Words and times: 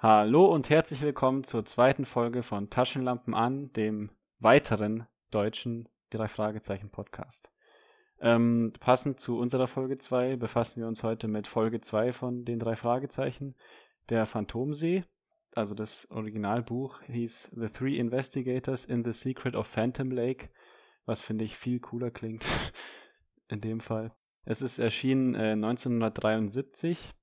Hallo 0.00 0.46
und 0.46 0.70
herzlich 0.70 1.02
willkommen 1.02 1.42
zur 1.42 1.64
zweiten 1.64 2.04
Folge 2.04 2.44
von 2.44 2.70
Taschenlampen 2.70 3.34
an, 3.34 3.72
dem 3.72 4.10
weiteren 4.38 5.08
deutschen 5.32 5.88
drei 6.10 6.28
Fragezeichen 6.28 6.88
Podcast. 6.88 7.50
Ähm, 8.20 8.72
passend 8.78 9.18
zu 9.18 9.40
unserer 9.40 9.66
Folge 9.66 9.98
2 9.98 10.36
befassen 10.36 10.80
wir 10.80 10.86
uns 10.86 11.02
heute 11.02 11.26
mit 11.26 11.48
Folge 11.48 11.80
2 11.80 12.12
von 12.12 12.44
den 12.44 12.60
drei 12.60 12.76
Fragezeichen, 12.76 13.56
der 14.08 14.24
Phantomsee. 14.24 15.02
Also 15.56 15.74
das 15.74 16.08
Originalbuch 16.12 17.02
hieß 17.02 17.56
The 17.56 17.66
Three 17.66 17.96
Investigators 17.96 18.84
in 18.84 19.02
the 19.02 19.12
Secret 19.12 19.56
of 19.56 19.66
Phantom 19.66 20.12
Lake, 20.12 20.50
was 21.06 21.20
finde 21.20 21.44
ich 21.44 21.56
viel 21.56 21.80
cooler 21.80 22.12
klingt 22.12 22.46
in 23.48 23.60
dem 23.60 23.80
Fall. 23.80 24.14
Es 24.44 24.62
ist 24.62 24.78
erschienen 24.78 25.34
äh, 25.34 25.54
1973 25.54 27.14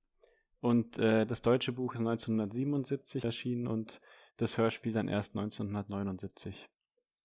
und 0.60 0.98
äh, 0.98 1.26
das 1.26 1.42
deutsche 1.42 1.72
Buch 1.72 1.94
ist 1.94 2.00
1977 2.00 3.24
erschienen 3.24 3.66
und 3.66 4.00
das 4.36 4.58
Hörspiel 4.58 4.92
dann 4.92 5.08
erst 5.08 5.36
1979. 5.36 6.68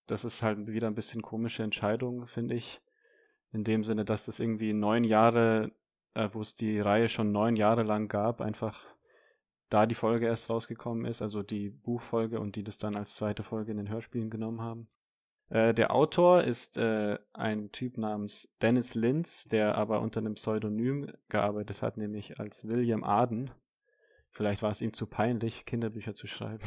Das 0.07 0.25
ist 0.25 0.43
halt 0.43 0.67
wieder 0.67 0.87
ein 0.87 0.95
bisschen 0.95 1.21
komische 1.21 1.63
Entscheidung, 1.63 2.27
finde 2.27 2.55
ich. 2.55 2.81
In 3.53 3.63
dem 3.63 3.83
Sinne, 3.83 4.05
dass 4.05 4.25
das 4.25 4.39
irgendwie 4.39 4.73
neun 4.73 5.03
Jahre, 5.03 5.71
äh, 6.13 6.29
wo 6.33 6.41
es 6.41 6.55
die 6.55 6.79
Reihe 6.79 7.09
schon 7.09 7.31
neun 7.31 7.55
Jahre 7.55 7.83
lang 7.83 8.07
gab, 8.07 8.41
einfach 8.41 8.85
da 9.69 9.85
die 9.85 9.95
Folge 9.95 10.25
erst 10.25 10.49
rausgekommen 10.49 11.05
ist, 11.05 11.21
also 11.21 11.43
die 11.43 11.69
Buchfolge 11.69 12.39
und 12.39 12.55
die 12.55 12.63
das 12.63 12.77
dann 12.77 12.95
als 12.95 13.15
zweite 13.15 13.43
Folge 13.43 13.71
in 13.71 13.77
den 13.77 13.89
Hörspielen 13.89 14.29
genommen 14.29 14.61
haben. 14.61 14.89
Äh, 15.51 15.73
der 15.73 15.93
Autor 15.93 16.43
ist 16.43 16.77
äh, 16.77 17.19
ein 17.33 17.71
Typ 17.73 17.97
namens 17.97 18.49
Dennis 18.61 18.95
Linz, 18.95 19.45
der 19.49 19.75
aber 19.75 19.99
unter 20.01 20.21
einem 20.21 20.35
Pseudonym 20.35 21.11
gearbeitet 21.27 21.81
hat, 21.81 21.97
nämlich 21.97 22.39
als 22.39 22.65
William 22.67 23.03
Arden. 23.03 23.51
Vielleicht 24.29 24.63
war 24.63 24.71
es 24.71 24.81
ihm 24.81 24.93
zu 24.93 25.07
peinlich, 25.07 25.65
Kinderbücher 25.65 26.13
zu 26.13 26.25
schreiben. 26.25 26.63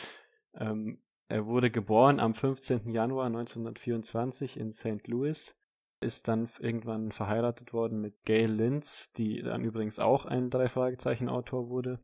ähm, 0.54 1.02
er 1.26 1.46
wurde 1.46 1.72
geboren 1.72 2.20
am 2.20 2.34
15. 2.34 2.90
Januar 2.90 3.26
1924 3.26 4.56
in 4.56 4.72
St. 4.72 5.08
Louis, 5.08 5.56
ist 6.00 6.28
dann 6.28 6.48
irgendwann 6.60 7.10
verheiratet 7.10 7.72
worden 7.72 8.00
mit 8.00 8.22
Gail 8.24 8.52
Linz, 8.52 9.12
die 9.14 9.42
dann 9.42 9.64
übrigens 9.64 9.98
auch 9.98 10.26
ein 10.26 10.48
Drei-Fragezeichen-Autor 10.48 11.68
wurde. 11.68 11.98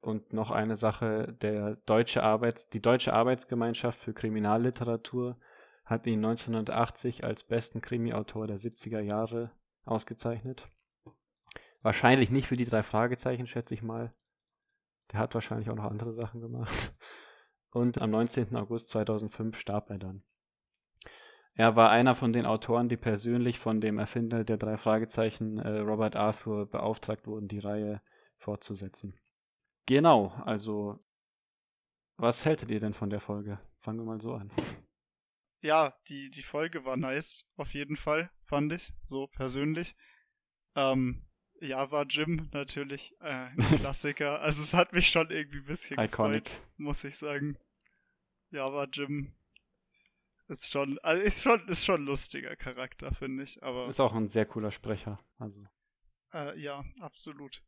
Und 0.00 0.32
noch 0.32 0.50
eine 0.50 0.76
Sache, 0.76 1.36
der 1.42 1.76
deutsche 1.84 2.22
Arbeits-, 2.22 2.70
die 2.70 2.80
Deutsche 2.80 3.12
Arbeitsgemeinschaft 3.12 3.98
für 3.98 4.14
Kriminalliteratur 4.14 5.36
hat 5.86 6.06
ihn 6.06 6.24
1980 6.24 7.24
als 7.24 7.44
besten 7.44 7.80
Krimi-Autor 7.80 8.48
der 8.48 8.58
70er 8.58 9.00
Jahre 9.00 9.52
ausgezeichnet. 9.84 10.68
Wahrscheinlich 11.80 12.30
nicht 12.30 12.48
für 12.48 12.56
die 12.56 12.64
drei 12.64 12.82
Fragezeichen, 12.82 13.46
schätze 13.46 13.74
ich 13.74 13.82
mal. 13.82 14.12
Der 15.12 15.20
hat 15.20 15.34
wahrscheinlich 15.34 15.70
auch 15.70 15.76
noch 15.76 15.84
andere 15.84 16.12
Sachen 16.12 16.40
gemacht. 16.40 16.92
Und 17.70 18.02
am 18.02 18.10
19. 18.10 18.56
August 18.56 18.88
2005 18.88 19.56
starb 19.56 19.90
er 19.90 19.98
dann. 19.98 20.22
Er 21.54 21.76
war 21.76 21.90
einer 21.90 22.14
von 22.14 22.32
den 22.32 22.46
Autoren, 22.46 22.88
die 22.88 22.96
persönlich 22.96 23.60
von 23.60 23.80
dem 23.80 23.98
Erfinder 23.98 24.44
der 24.44 24.56
drei 24.56 24.76
Fragezeichen, 24.76 25.58
äh, 25.58 25.78
Robert 25.78 26.16
Arthur, 26.16 26.66
beauftragt 26.68 27.26
wurden, 27.26 27.48
die 27.48 27.60
Reihe 27.60 28.02
fortzusetzen. 28.38 29.14
Genau, 29.86 30.34
also 30.44 30.98
was 32.16 32.44
hältet 32.44 32.70
ihr 32.70 32.80
denn 32.80 32.94
von 32.94 33.10
der 33.10 33.20
Folge? 33.20 33.60
Fangen 33.78 34.00
wir 34.00 34.04
mal 34.04 34.20
so 34.20 34.34
an 34.34 34.50
ja, 35.66 35.94
die, 36.08 36.30
die 36.30 36.42
Folge 36.42 36.84
war 36.84 36.96
nice, 36.96 37.44
auf 37.56 37.74
jeden 37.74 37.96
Fall, 37.96 38.30
fand 38.44 38.72
ich, 38.72 38.92
so 39.06 39.26
persönlich. 39.26 39.96
Ähm, 40.74 41.26
Java 41.60 42.02
Jim 42.02 42.48
natürlich 42.52 43.14
äh, 43.20 43.48
Klassiker. 43.76 44.40
also 44.40 44.62
es 44.62 44.74
hat 44.74 44.92
mich 44.92 45.08
schon 45.08 45.30
irgendwie 45.30 45.58
ein 45.58 45.64
bisschen 45.64 45.98
Iconic. 45.98 46.44
gefreut, 46.44 46.62
muss 46.76 47.04
ich 47.04 47.16
sagen. 47.16 47.58
Java 48.50 48.86
Jim 48.92 49.34
ist 50.48 50.70
schon, 50.70 50.98
also 51.00 51.22
ist 51.22 51.42
schon, 51.42 51.68
ist 51.68 51.84
schon 51.84 52.02
ein 52.02 52.06
lustiger 52.06 52.54
Charakter, 52.56 53.12
finde 53.14 53.44
ich. 53.44 53.62
Aber 53.62 53.88
ist 53.88 54.00
auch 54.00 54.14
ein 54.14 54.28
sehr 54.28 54.46
cooler 54.46 54.70
Sprecher. 54.70 55.18
Also. 55.38 55.66
Äh, 56.32 56.58
ja, 56.60 56.84
absolut. 57.00 57.62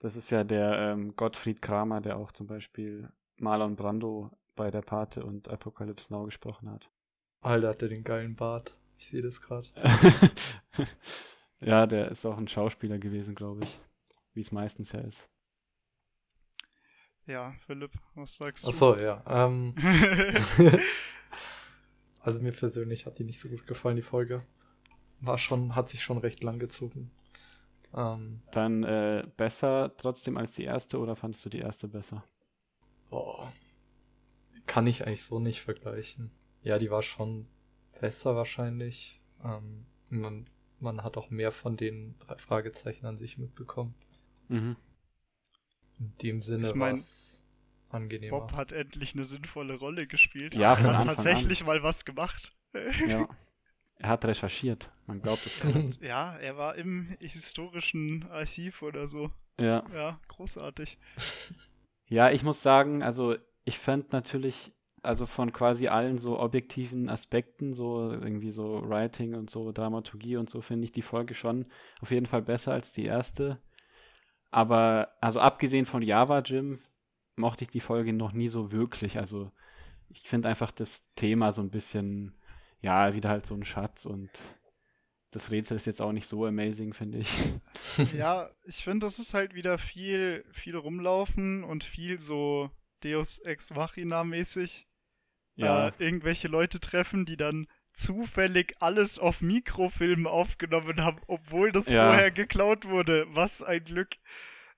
Das 0.00 0.16
ist 0.16 0.30
ja 0.30 0.44
der 0.44 0.78
ähm, 0.78 1.14
Gottfried 1.14 1.62
Kramer, 1.62 2.00
der 2.00 2.16
auch 2.16 2.32
zum 2.32 2.46
Beispiel 2.46 3.12
Marlon 3.36 3.76
Brando 3.76 4.30
bei 4.56 4.70
der 4.70 4.82
Pate 4.82 5.22
und 5.24 5.48
Apocalypse 5.48 6.12
Now 6.12 6.24
gesprochen 6.24 6.70
hat. 6.70 6.90
Alter, 7.40 7.68
hat 7.70 7.80
der 7.80 7.88
den 7.88 8.04
geilen 8.04 8.36
Bart. 8.36 8.74
Ich 8.98 9.08
sehe 9.08 9.22
das 9.22 9.40
gerade. 9.40 9.66
ja, 11.60 11.86
der 11.86 12.10
ist 12.10 12.26
auch 12.26 12.36
ein 12.36 12.48
Schauspieler 12.48 12.98
gewesen, 12.98 13.34
glaube 13.34 13.64
ich. 13.64 13.80
Wie 14.34 14.40
es 14.40 14.52
meistens 14.52 14.92
ja 14.92 15.00
ist. 15.00 15.28
Ja, 17.26 17.54
Philipp, 17.66 17.92
was 18.14 18.36
sagst 18.36 18.64
du? 18.64 18.68
Achso, 18.70 18.96
ja. 18.96 19.22
Ähm, 19.26 19.74
also 22.20 22.40
mir 22.40 22.52
persönlich 22.52 23.06
hat 23.06 23.18
die 23.18 23.24
nicht 23.24 23.40
so 23.40 23.48
gut 23.48 23.66
gefallen, 23.66 23.96
die 23.96 24.02
Folge. 24.02 24.44
War 25.20 25.38
schon, 25.38 25.74
hat 25.74 25.88
sich 25.88 26.02
schon 26.02 26.18
recht 26.18 26.42
lang 26.42 26.58
gezogen. 26.58 27.10
Ähm, 27.94 28.42
Dann 28.52 28.84
äh, 28.84 29.26
besser 29.36 29.94
trotzdem 29.96 30.36
als 30.36 30.52
die 30.52 30.64
erste 30.64 30.98
oder 30.98 31.16
fandest 31.16 31.44
du 31.44 31.48
die 31.48 31.58
erste 31.58 31.88
besser? 31.88 32.24
Boah. 33.08 33.52
Kann 34.66 34.86
ich 34.86 35.06
eigentlich 35.06 35.24
so 35.24 35.40
nicht 35.40 35.60
vergleichen. 35.60 36.30
Ja, 36.62 36.78
die 36.78 36.90
war 36.90 37.02
schon 37.02 37.46
besser 38.00 38.36
wahrscheinlich. 38.36 39.20
Ähm, 39.44 39.86
man, 40.10 40.46
man 40.78 41.02
hat 41.02 41.16
auch 41.16 41.30
mehr 41.30 41.52
von 41.52 41.76
den 41.76 42.18
drei 42.18 42.36
Fragezeichen 42.36 43.06
an 43.06 43.18
sich 43.18 43.38
mitbekommen. 43.38 43.94
Mhm. 44.48 44.76
In 45.98 46.12
dem 46.22 46.42
Sinne 46.42 46.68
ich 46.68 46.74
mein, 46.74 47.02
angenehmer. 47.90 48.40
Bob 48.40 48.52
hat 48.52 48.72
endlich 48.72 49.14
eine 49.14 49.24
sinnvolle 49.24 49.74
Rolle 49.74 50.06
gespielt. 50.06 50.54
Ja, 50.54 50.74
er 50.74 50.98
hat 50.98 51.04
tatsächlich 51.04 51.60
an. 51.60 51.66
mal 51.66 51.82
was 51.82 52.04
gemacht. 52.04 52.54
Ja. 53.06 53.28
Er 54.02 54.08
hat 54.08 54.24
recherchiert. 54.24 54.90
Man 55.06 55.20
glaubt 55.20 55.44
es 55.44 55.62
nicht. 55.62 56.00
Ja, 56.00 56.34
er 56.38 56.56
war 56.56 56.74
im 56.76 57.14
historischen 57.18 58.26
Archiv 58.30 58.80
oder 58.80 59.06
so. 59.06 59.30
Ja. 59.58 59.84
Ja, 59.92 60.18
großartig. 60.28 60.96
Ja, 62.06 62.30
ich 62.30 62.42
muss 62.42 62.62
sagen, 62.62 63.02
also 63.02 63.36
ich 63.64 63.78
fand 63.78 64.14
natürlich 64.14 64.72
also 65.02 65.26
von 65.26 65.52
quasi 65.52 65.88
allen 65.88 66.18
so 66.18 66.38
objektiven 66.38 67.08
Aspekten, 67.08 67.74
so 67.74 68.12
irgendwie 68.12 68.50
so 68.50 68.82
Writing 68.88 69.34
und 69.34 69.50
so 69.50 69.72
Dramaturgie 69.72 70.36
und 70.36 70.48
so, 70.48 70.60
finde 70.60 70.84
ich 70.84 70.92
die 70.92 71.02
Folge 71.02 71.34
schon 71.34 71.66
auf 72.00 72.10
jeden 72.10 72.26
Fall 72.26 72.42
besser 72.42 72.72
als 72.72 72.92
die 72.92 73.04
erste. 73.04 73.60
Aber, 74.50 75.12
also 75.20 75.40
abgesehen 75.40 75.86
von 75.86 76.02
Java 76.02 76.40
Jim, 76.40 76.80
mochte 77.36 77.64
ich 77.64 77.70
die 77.70 77.80
Folge 77.80 78.12
noch 78.12 78.32
nie 78.32 78.48
so 78.48 78.72
wirklich. 78.72 79.18
Also, 79.18 79.50
ich 80.08 80.28
finde 80.28 80.48
einfach 80.48 80.72
das 80.72 81.12
Thema 81.14 81.52
so 81.52 81.62
ein 81.62 81.70
bisschen, 81.70 82.34
ja, 82.80 83.14
wieder 83.14 83.30
halt 83.30 83.46
so 83.46 83.54
ein 83.54 83.64
Schatz 83.64 84.06
und 84.06 84.30
das 85.30 85.52
Rätsel 85.52 85.76
ist 85.76 85.86
jetzt 85.86 86.02
auch 86.02 86.12
nicht 86.12 86.26
so 86.26 86.44
amazing, 86.44 86.92
finde 86.92 87.18
ich. 87.18 87.30
Ja, 88.16 88.50
ich 88.64 88.84
finde, 88.84 89.06
das 89.06 89.18
ist 89.18 89.34
halt 89.34 89.54
wieder 89.54 89.78
viel, 89.78 90.44
viel 90.52 90.76
rumlaufen 90.76 91.64
und 91.64 91.84
viel 91.84 92.18
so 92.18 92.70
Deus 93.02 93.38
Ex 93.38 93.72
Machina 93.72 94.24
mäßig 94.24 94.86
ja. 95.60 95.88
äh, 95.88 95.92
irgendwelche 95.98 96.48
Leute 96.48 96.80
treffen, 96.80 97.24
die 97.24 97.36
dann 97.36 97.66
zufällig 97.92 98.74
alles 98.80 99.18
auf 99.18 99.40
Mikrofilm 99.40 100.26
aufgenommen 100.26 101.04
haben, 101.04 101.20
obwohl 101.26 101.72
das 101.72 101.88
ja. 101.88 102.06
vorher 102.06 102.30
geklaut 102.30 102.86
wurde. 102.88 103.26
Was 103.30 103.62
ein 103.62 103.84
Glück. 103.84 104.16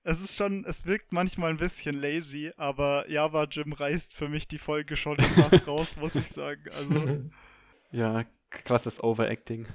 Es 0.03 0.19
ist 0.19 0.35
schon, 0.35 0.65
es 0.65 0.85
wirkt 0.85 1.13
manchmal 1.13 1.51
ein 1.51 1.57
bisschen 1.57 1.95
lazy, 1.95 2.51
aber 2.57 3.09
Java 3.09 3.45
Jim 3.45 3.71
reißt 3.71 4.13
für 4.13 4.27
mich 4.27 4.47
die 4.47 4.57
Folge 4.57 4.97
schon 4.97 5.17
etwas 5.17 5.65
raus, 5.67 5.95
muss 5.95 6.15
ich 6.15 6.27
sagen. 6.27 6.63
Also. 6.71 7.29
Ja, 7.95 8.25
krasses 8.49 9.03
Overacting. 9.03 9.67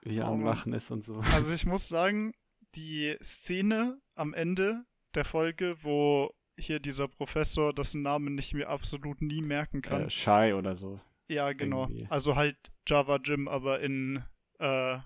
Wie 0.00 0.16
er 0.16 0.28
am 0.28 0.42
Lachen 0.42 0.72
ist 0.72 0.90
und 0.90 1.04
so. 1.04 1.20
Also 1.34 1.52
ich 1.52 1.66
muss 1.66 1.86
sagen, 1.86 2.32
die 2.74 3.14
Szene 3.22 4.00
am 4.14 4.32
Ende 4.32 4.86
der 5.14 5.26
Folge, 5.26 5.76
wo 5.82 6.34
hier 6.58 6.80
dieser 6.80 7.08
Professor, 7.08 7.72
dessen 7.72 8.02
Namen 8.02 8.34
nicht 8.34 8.54
mir 8.54 8.68
absolut 8.68 9.20
nie 9.20 9.42
merken 9.42 9.82
kann. 9.82 10.04
Äh, 10.04 10.10
Shy 10.10 10.52
oder 10.54 10.74
so. 10.74 11.00
Ja, 11.28 11.52
genau. 11.52 11.84
Irgendwie. 11.84 12.06
Also 12.08 12.36
halt 12.36 12.56
Java 12.86 13.18
Jim, 13.22 13.48
aber 13.48 13.80
in 13.80 14.24
äh, 14.58 14.98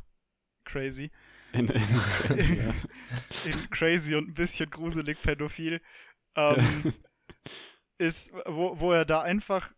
Crazy. 0.65 1.11
In, 1.53 1.67
in, 1.67 1.83
ja. 2.57 2.75
in 3.45 3.71
Crazy 3.71 4.15
und 4.15 4.29
ein 4.29 4.35
bisschen 4.35 4.71
gruselig 4.71 5.21
pädophil. 5.23 5.81
Ähm, 6.37 6.93
ist, 7.99 8.33
wo, 8.47 8.79
wo 8.79 8.93
er 8.93 9.05
da 9.05 9.23
einfach 9.23 9.73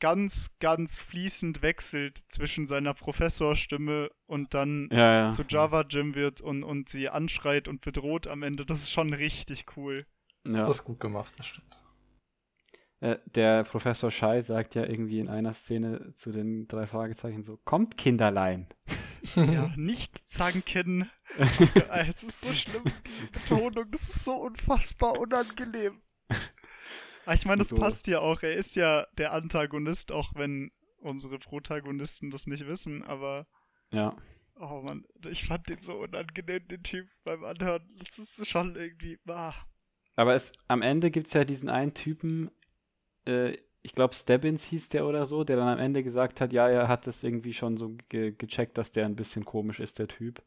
ganz, 0.00 0.56
ganz 0.60 0.96
fließend 0.96 1.60
wechselt 1.62 2.18
zwischen 2.28 2.68
seiner 2.68 2.94
Professorstimme 2.94 4.10
und 4.26 4.54
dann 4.54 4.88
ja, 4.92 5.24
ja. 5.24 5.30
zu 5.30 5.42
Java 5.48 5.84
Jim 5.88 6.14
wird 6.14 6.40
und, 6.40 6.62
und 6.62 6.88
sie 6.88 7.08
anschreit 7.08 7.68
und 7.68 7.80
bedroht 7.80 8.26
am 8.26 8.42
Ende. 8.42 8.64
Das 8.64 8.80
ist 8.80 8.90
schon 8.90 9.12
richtig 9.12 9.76
cool. 9.76 10.06
Ja. 10.46 10.66
Das 10.66 10.78
ist 10.78 10.84
gut 10.84 11.00
gemacht, 11.00 11.34
das 11.38 11.46
stimmt. 11.46 11.78
Äh, 13.00 13.18
der 13.26 13.62
Professor 13.64 14.10
Schei 14.10 14.40
sagt 14.40 14.74
ja 14.74 14.84
irgendwie 14.84 15.20
in 15.20 15.28
einer 15.28 15.54
Szene 15.54 16.14
zu 16.16 16.32
den 16.32 16.66
drei 16.66 16.86
Fragezeichen 16.86 17.44
so, 17.44 17.56
kommt 17.56 17.96
Kinderlein. 17.96 18.66
ja, 19.36 19.72
nicht 19.76 20.18
zanken. 20.32 21.08
es 21.38 22.22
ist 22.24 22.40
so 22.40 22.52
schlimm, 22.52 22.82
diese 23.06 23.26
Betonung, 23.30 23.90
das 23.90 24.02
ist 24.02 24.24
so 24.24 24.34
unfassbar 24.34 25.18
unangenehm. 25.18 26.02
Aber 27.24 27.34
ich 27.34 27.44
meine, 27.44 27.58
das 27.58 27.68
so. 27.68 27.76
passt 27.76 28.06
ja 28.06 28.20
auch. 28.20 28.42
Er 28.42 28.54
ist 28.54 28.74
ja 28.74 29.06
der 29.18 29.32
Antagonist, 29.32 30.10
auch 30.12 30.34
wenn 30.34 30.72
unsere 31.00 31.38
Protagonisten 31.38 32.30
das 32.30 32.46
nicht 32.46 32.66
wissen, 32.66 33.04
aber. 33.04 33.46
Ja. 33.92 34.16
Oh 34.56 34.82
Mann, 34.82 35.04
ich 35.30 35.46
fand 35.46 35.68
den 35.68 35.82
so 35.82 36.00
unangenehm, 36.00 36.66
den 36.66 36.82
Typ 36.82 37.06
beim 37.22 37.44
Anhören. 37.44 37.86
Das 38.04 38.18
ist 38.18 38.48
schon 38.48 38.74
irgendwie. 38.74 39.18
Ah. 39.28 39.54
Aber 40.18 40.34
es, 40.34 40.52
am 40.66 40.82
Ende 40.82 41.12
gibt 41.12 41.28
es 41.28 41.34
ja 41.34 41.44
diesen 41.44 41.68
einen 41.68 41.94
Typen, 41.94 42.50
äh, 43.24 43.56
ich 43.82 43.94
glaube 43.94 44.16
Stebbins 44.16 44.64
hieß 44.64 44.88
der 44.88 45.06
oder 45.06 45.26
so, 45.26 45.44
der 45.44 45.56
dann 45.56 45.68
am 45.68 45.78
Ende 45.78 46.02
gesagt 46.02 46.40
hat, 46.40 46.52
ja, 46.52 46.68
er 46.68 46.88
hat 46.88 47.06
das 47.06 47.22
irgendwie 47.22 47.54
schon 47.54 47.76
so 47.76 47.96
ge 48.08 48.34
gecheckt, 48.36 48.76
dass 48.78 48.90
der 48.90 49.06
ein 49.06 49.14
bisschen 49.14 49.44
komisch 49.44 49.78
ist, 49.78 50.00
der 50.00 50.08
Typ. 50.08 50.42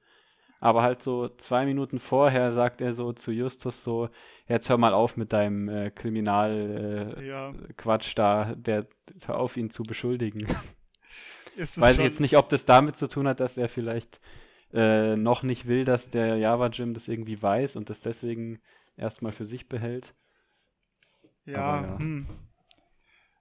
Aber 0.60 0.82
halt 0.82 1.02
so 1.02 1.30
zwei 1.30 1.66
Minuten 1.66 2.00
vorher 2.00 2.52
sagt 2.52 2.82
er 2.82 2.94
so 2.94 3.14
zu 3.14 3.32
Justus 3.32 3.82
so, 3.82 4.10
jetzt 4.46 4.68
hör 4.68 4.78
mal 4.78 4.94
auf 4.94 5.16
mit 5.16 5.32
deinem 5.32 5.70
äh, 5.70 5.90
Kriminalquatsch 5.90 8.18
äh, 8.18 8.22
ja. 8.22 8.46
da, 8.46 8.56
der 8.56 8.88
hör 9.26 9.40
auf 9.40 9.56
ihn 9.56 9.70
zu 9.70 9.84
beschuldigen. 9.84 10.48
Weiß 11.78 11.96
ich 11.96 12.04
jetzt 12.04 12.20
nicht, 12.20 12.36
ob 12.36 12.50
das 12.50 12.66
damit 12.66 12.98
zu 12.98 13.08
tun 13.08 13.26
hat, 13.26 13.40
dass 13.40 13.58
er 13.58 13.70
vielleicht 13.70 14.20
äh, 14.74 15.16
noch 15.16 15.44
nicht 15.44 15.66
will, 15.66 15.86
dass 15.86 16.10
der 16.10 16.36
Java 16.36 16.68
Jim 16.68 16.94
das 16.94 17.08
irgendwie 17.08 17.42
weiß 17.42 17.78
und 17.78 17.90
das 17.90 18.02
deswegen 18.02 18.60
erstmal 18.96 19.32
für 19.32 19.46
sich 19.46 19.68
behält. 19.68 20.14
Ja, 21.46 21.60
Aber, 21.60 21.88
ja. 21.88 22.00
Hm. 22.00 22.28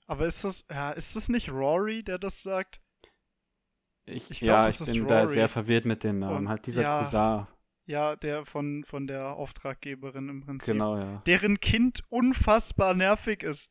Aber 0.06 0.26
ist 0.26 0.44
das, 0.44 0.64
ja, 0.70 0.91
ist 0.91 1.14
das 1.14 1.29
nicht 1.29 1.50
Rory, 1.50 2.02
der 2.02 2.19
das 2.19 2.43
sagt? 2.43 2.81
Ich, 4.06 4.31
ich 4.31 4.41
glaub, 4.41 4.64
ja, 4.64 4.69
ich 4.69 4.79
bin 4.79 5.02
Rory. 5.02 5.08
da 5.08 5.26
sehr 5.26 5.49
verwirrt 5.49 5.85
mit 5.85 6.02
dem 6.02 6.19
Namen. 6.19 6.38
Und, 6.38 6.49
halt 6.49 6.67
dieser 6.67 6.82
ja, 6.82 6.99
Cousin. 7.00 7.47
Ja, 7.87 8.17
der 8.17 8.44
von, 8.44 8.85
von 8.85 9.06
der 9.06 9.35
Auftraggeberin 9.35 10.29
im 10.29 10.41
Prinzip. 10.43 10.75
Genau, 10.75 10.97
ja. 10.97 11.23
Deren 11.26 11.61
Kind 11.61 12.03
unfassbar 12.08 12.94
nervig 12.94 13.43
ist. 13.43 13.70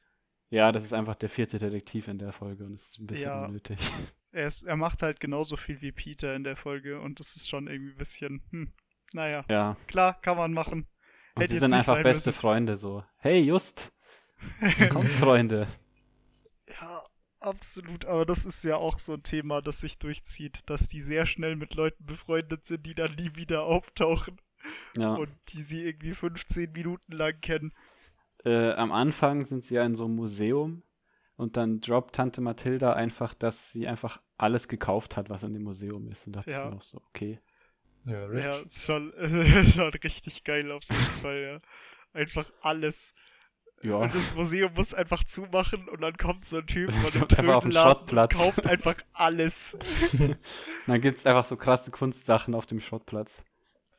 Ja, 0.50 0.72
das 0.72 0.84
ist 0.84 0.94
einfach 0.94 1.16
der 1.16 1.30
vierte 1.30 1.60
Detektiv 1.60 2.08
in 2.08 2.18
der 2.18 2.32
Folge 2.32 2.66
und 2.66 2.74
es 2.74 2.90
ist 2.90 3.00
ein 3.00 3.08
bisschen 3.08 3.24
ja, 3.24 3.46
unnötig. 3.46 3.80
Er, 4.32 4.46
ist, 4.46 4.62
er 4.62 4.76
macht 4.76 5.02
halt 5.02 5.20
genauso 5.20 5.58
viel 5.58 5.82
wie 5.82 5.92
Peter 5.92 6.36
in 6.36 6.44
der 6.44 6.56
Folge 6.56 7.02
und 7.02 7.20
das 7.20 7.36
ist 7.36 7.50
schon 7.50 7.66
irgendwie 7.66 7.94
ein 7.94 7.98
bisschen, 7.98 8.44
hm, 8.52 8.72
naja. 9.12 9.44
Ja. 9.50 9.76
Klar, 9.88 10.22
kann 10.22 10.38
man 10.38 10.54
machen. 10.54 10.86
Und 11.40 11.44
Hätte 11.44 11.54
sie 11.54 11.60
sind 11.60 11.74
einfach 11.74 12.04
beste 12.04 12.32
müssen. 12.32 12.42
Freunde 12.42 12.76
so. 12.76 13.02
Hey, 13.16 13.40
Just! 13.40 13.94
Kommt, 14.92 15.10
Freunde! 15.14 15.68
Ja, 16.68 17.06
absolut. 17.40 18.04
Aber 18.04 18.26
das 18.26 18.46
ist 18.46 18.66
ja 18.66 18.76
auch 18.76 19.00
so 19.00 19.14
ein 19.14 19.24
Thema, 19.24 19.62
das 19.62 19.80
sich 19.80 20.00
durchzieht, 20.00 20.60
dass 20.66 20.90
die 20.90 21.00
sehr 21.00 21.26
schnell 21.26 21.56
mit 21.56 21.76
Leuten 21.76 22.06
befreundet 22.06 22.66
sind, 22.66 22.86
die 22.86 22.94
dann 22.94 23.16
nie 23.16 23.38
wieder 23.38 23.64
auftauchen. 23.64 24.36
Ja. 24.98 25.14
Und 25.14 25.30
die 25.48 25.64
sie 25.64 25.86
irgendwie 25.86 26.14
15 26.14 26.74
Minuten 26.74 27.14
lang 27.14 27.40
kennen. 27.40 27.72
Äh, 28.44 28.74
am 28.74 28.92
Anfang 28.92 29.46
sind 29.46 29.64
sie 29.64 29.76
ja 29.76 29.86
in 29.86 29.96
so 29.96 30.04
einem 30.04 30.16
Museum 30.16 30.84
und 31.38 31.56
dann 31.56 31.80
droppt 31.80 32.16
Tante 32.16 32.42
Mathilda 32.42 32.92
einfach, 32.92 33.34
dass 33.34 33.72
sie 33.72 33.88
einfach 33.88 34.22
alles 34.38 34.68
gekauft 34.68 35.16
hat, 35.16 35.30
was 35.30 35.44
in 35.44 35.54
dem 35.54 35.64
Museum 35.64 36.10
ist. 36.10 36.28
Und 36.28 36.36
dachte 36.36 36.52
ja. 36.52 36.66
ich 36.66 36.72
mir 36.72 36.76
auch 36.76 36.82
so, 36.82 37.02
okay. 37.08 37.40
Ja, 38.06 38.34
ja 38.34 38.58
ist 38.60 38.86
schon, 38.86 39.14
schon 39.74 39.90
richtig 39.90 40.44
geil 40.44 40.72
auf 40.72 40.84
jeden 40.84 41.22
Fall, 41.22 41.42
ja. 41.42 41.60
Einfach 42.14 42.52
alles. 42.62 43.14
Ja. 43.82 43.96
Und 43.96 44.14
das 44.14 44.36
Museum 44.36 44.74
muss 44.74 44.94
einfach 44.94 45.24
zumachen 45.24 45.88
und 45.88 46.02
dann 46.02 46.18
kommt 46.18 46.44
so 46.44 46.58
ein 46.58 46.68
Typ 46.68 46.92
von 46.92 47.12
dem 47.12 47.28
Trödelladen 47.28 48.18
und 48.18 48.30
kauft 48.32 48.66
einfach 48.66 48.96
alles. 49.14 49.78
dann 50.88 51.02
gibt 51.02 51.18
es 51.18 51.26
einfach 51.26 51.46
so 51.46 51.56
krasse 51.56 51.92
Kunstsachen 51.92 52.56
auf 52.56 52.66
dem 52.66 52.82
Schrottplatz. 52.82 53.44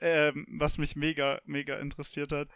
Ähm, 0.00 0.46
was 0.50 0.78
mich 0.78 0.96
mega, 0.96 1.40
mega 1.44 1.76
interessiert 1.76 2.32
hat, 2.32 2.48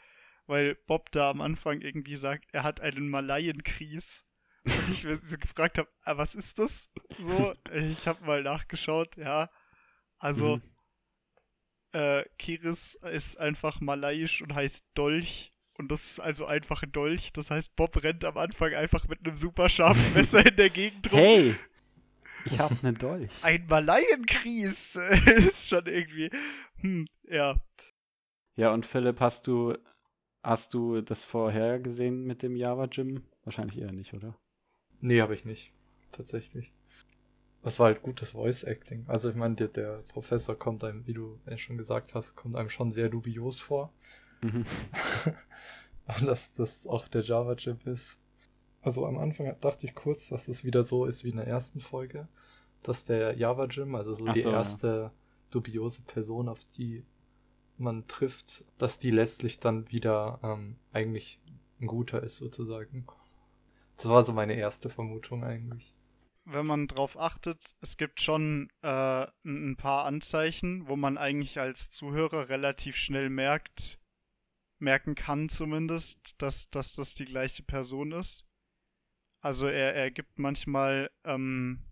weil 0.47 0.75
Bob 0.87 1.11
da 1.13 1.31
am 1.31 1.41
Anfang 1.41 1.81
irgendwie 1.81 2.17
sagt, 2.17 2.47
er 2.53 2.63
hat 2.63 2.81
einen 2.81 3.09
Malaienkries. 3.09 4.27
Und 4.65 4.89
ich 4.91 5.05
mir 5.05 5.17
so 5.19 5.37
gefragt 5.37 5.77
habe, 5.77 5.89
ah, 6.05 6.17
was 6.17 6.35
ist 6.35 6.59
das? 6.59 6.91
So, 7.19 7.53
ich 7.71 8.09
habe 8.09 8.25
mal 8.25 8.43
nachgeschaut, 8.43 9.15
ja. 9.19 9.51
Also, 10.19 10.57
mhm. 10.57 10.63
Äh, 11.95 12.25
Kiris 12.39 12.97
ist 13.13 13.39
einfach 13.39 13.81
malaiisch 13.81 14.43
und 14.43 14.55
heißt 14.55 14.85
Dolch. 14.95 15.53
Und 15.77 15.91
das 15.91 16.05
ist 16.05 16.21
also 16.21 16.47
einfach 16.47 16.83
ein 16.83 16.93
Dolch. 16.93 17.33
Das 17.33 17.51
heißt, 17.51 17.75
Bob 17.77 18.03
rennt 18.03 18.25
am 18.25 18.37
Anfang 18.37 18.75
einfach 18.75 19.09
mit 19.09 19.25
einem 19.25 19.37
super 19.37 19.69
scharfen 19.69 20.03
Messer 20.15 20.45
in 20.47 20.57
der 20.57 20.71
Gegend 20.71 21.11
rum. 21.13 21.19
Hey! 21.19 21.55
Ich 22.45 22.59
hab 22.59 22.73
einen 22.85 22.95
Dolch. 22.99 23.31
Ein 23.43 23.67
Malaienkries 23.67 24.97
ist 25.27 25.69
schon 25.69 25.87
irgendwie. 25.87 26.31
Hm, 26.81 27.07
ja. 27.29 27.57
Ja, 28.57 28.73
und 28.73 28.87
Philipp, 28.87 29.21
hast 29.21 29.47
du, 29.47 29.77
hast 30.43 30.75
du 30.75 31.01
das 31.01 31.25
vorher 31.25 31.81
gesehen 31.81 32.25
mit 32.25 32.43
dem 32.43 32.57
Java 32.57 32.87
Gym? 32.87 33.25
Wahrscheinlich 33.45 33.79
eher 33.79 33.93
nicht, 33.93 34.15
oder? 34.15 34.37
Nee, 35.01 35.21
habe 35.21 35.35
ich 35.35 35.45
nicht. 35.45 35.73
Tatsächlich. 36.13 36.73
Das 37.65 37.79
war 37.79 37.87
halt 37.87 38.03
gutes 38.03 38.31
Voice 38.31 38.63
Acting. 38.63 39.05
Also 39.09 39.31
ich 39.31 39.37
meine, 39.37 39.55
der, 39.55 39.69
der 39.69 40.03
Professor 40.09 40.55
kommt 40.55 40.85
einem, 40.85 41.07
wie 41.07 41.15
du 41.15 41.39
schon 41.57 41.79
gesagt 41.79 42.15
hast, 42.15 42.37
kommt 42.37 42.57
einem 42.57 42.69
schon 42.69 42.93
sehr 42.93 43.09
dubios 43.09 43.61
vor. 43.61 43.93
Mhm. 44.43 44.65
Und 46.07 46.27
dass 46.27 46.55
das 46.55 46.87
auch 46.87 47.09
der 47.09 47.23
Java-Chip 47.23 47.87
ist. 47.87 48.19
Also 48.83 49.07
am 49.07 49.19
Anfang 49.19 49.57
dachte 49.63 49.87
ich 49.87 49.95
kurz, 49.95 50.29
dass 50.29 50.49
es 50.49 50.63
wieder 50.63 50.85
so 50.85 51.07
ist 51.07 51.25
wie 51.25 51.31
in 51.31 51.39
der 51.39 51.47
ersten 51.47 51.81
Folge, 51.81 52.29
dass 52.83 53.07
der 53.07 53.35
Java 53.35 53.65
Jim, 53.65 53.95
also 53.95 54.13
so 54.13 54.27
Ach 54.29 54.35
die 54.35 54.43
so, 54.43 54.51
erste 54.51 54.87
ja. 54.87 55.13
dubiose 55.51 56.03
Person, 56.03 56.51
auf 56.51 56.61
die 56.77 57.03
man 57.79 58.07
trifft, 58.07 58.65
dass 58.77 58.99
die 58.99 59.11
letztlich 59.11 59.59
dann 59.59 59.91
wieder 59.91 60.39
ähm, 60.43 60.77
eigentlich 60.93 61.41
ein 61.81 61.87
guter 61.87 62.23
ist 62.23 62.37
sozusagen. 62.37 63.07
Das 63.97 64.07
war 64.07 64.23
so 64.23 64.33
meine 64.35 64.55
erste 64.55 64.91
Vermutung 64.91 65.45
eigentlich. 65.45 65.94
Wenn 66.47 66.67
man 66.67 66.89
drauf 66.89 67.19
achtet, 67.19 67.75
es 67.81 67.97
gibt 67.97 68.21
schon 68.21 68.71
äh, 68.83 69.27
ein 69.45 69.77
paar 69.77 70.05
Anzeichen, 70.05 70.87
wo 70.87 70.97
man 70.97 71.17
eigentlich 71.17 71.59
als 71.59 71.91
Zuhörer 71.91 72.51
relativ 72.51 72.97
schnell 72.97 73.31
merkt, 73.31 73.99
merken 74.79 75.15
kann 75.15 75.49
zumindest, 75.49 76.41
dass, 76.43 76.69
dass 76.69 76.95
das 76.95 77.15
die 77.15 77.25
gleiche 77.25 77.63
Person 77.63 78.13
ist. 78.13 78.47
Also 79.41 79.67
er, 79.67 79.95
er 79.95 80.11
gibt 80.11 80.39
manchmal 80.39 81.11
ähm, 81.25 81.85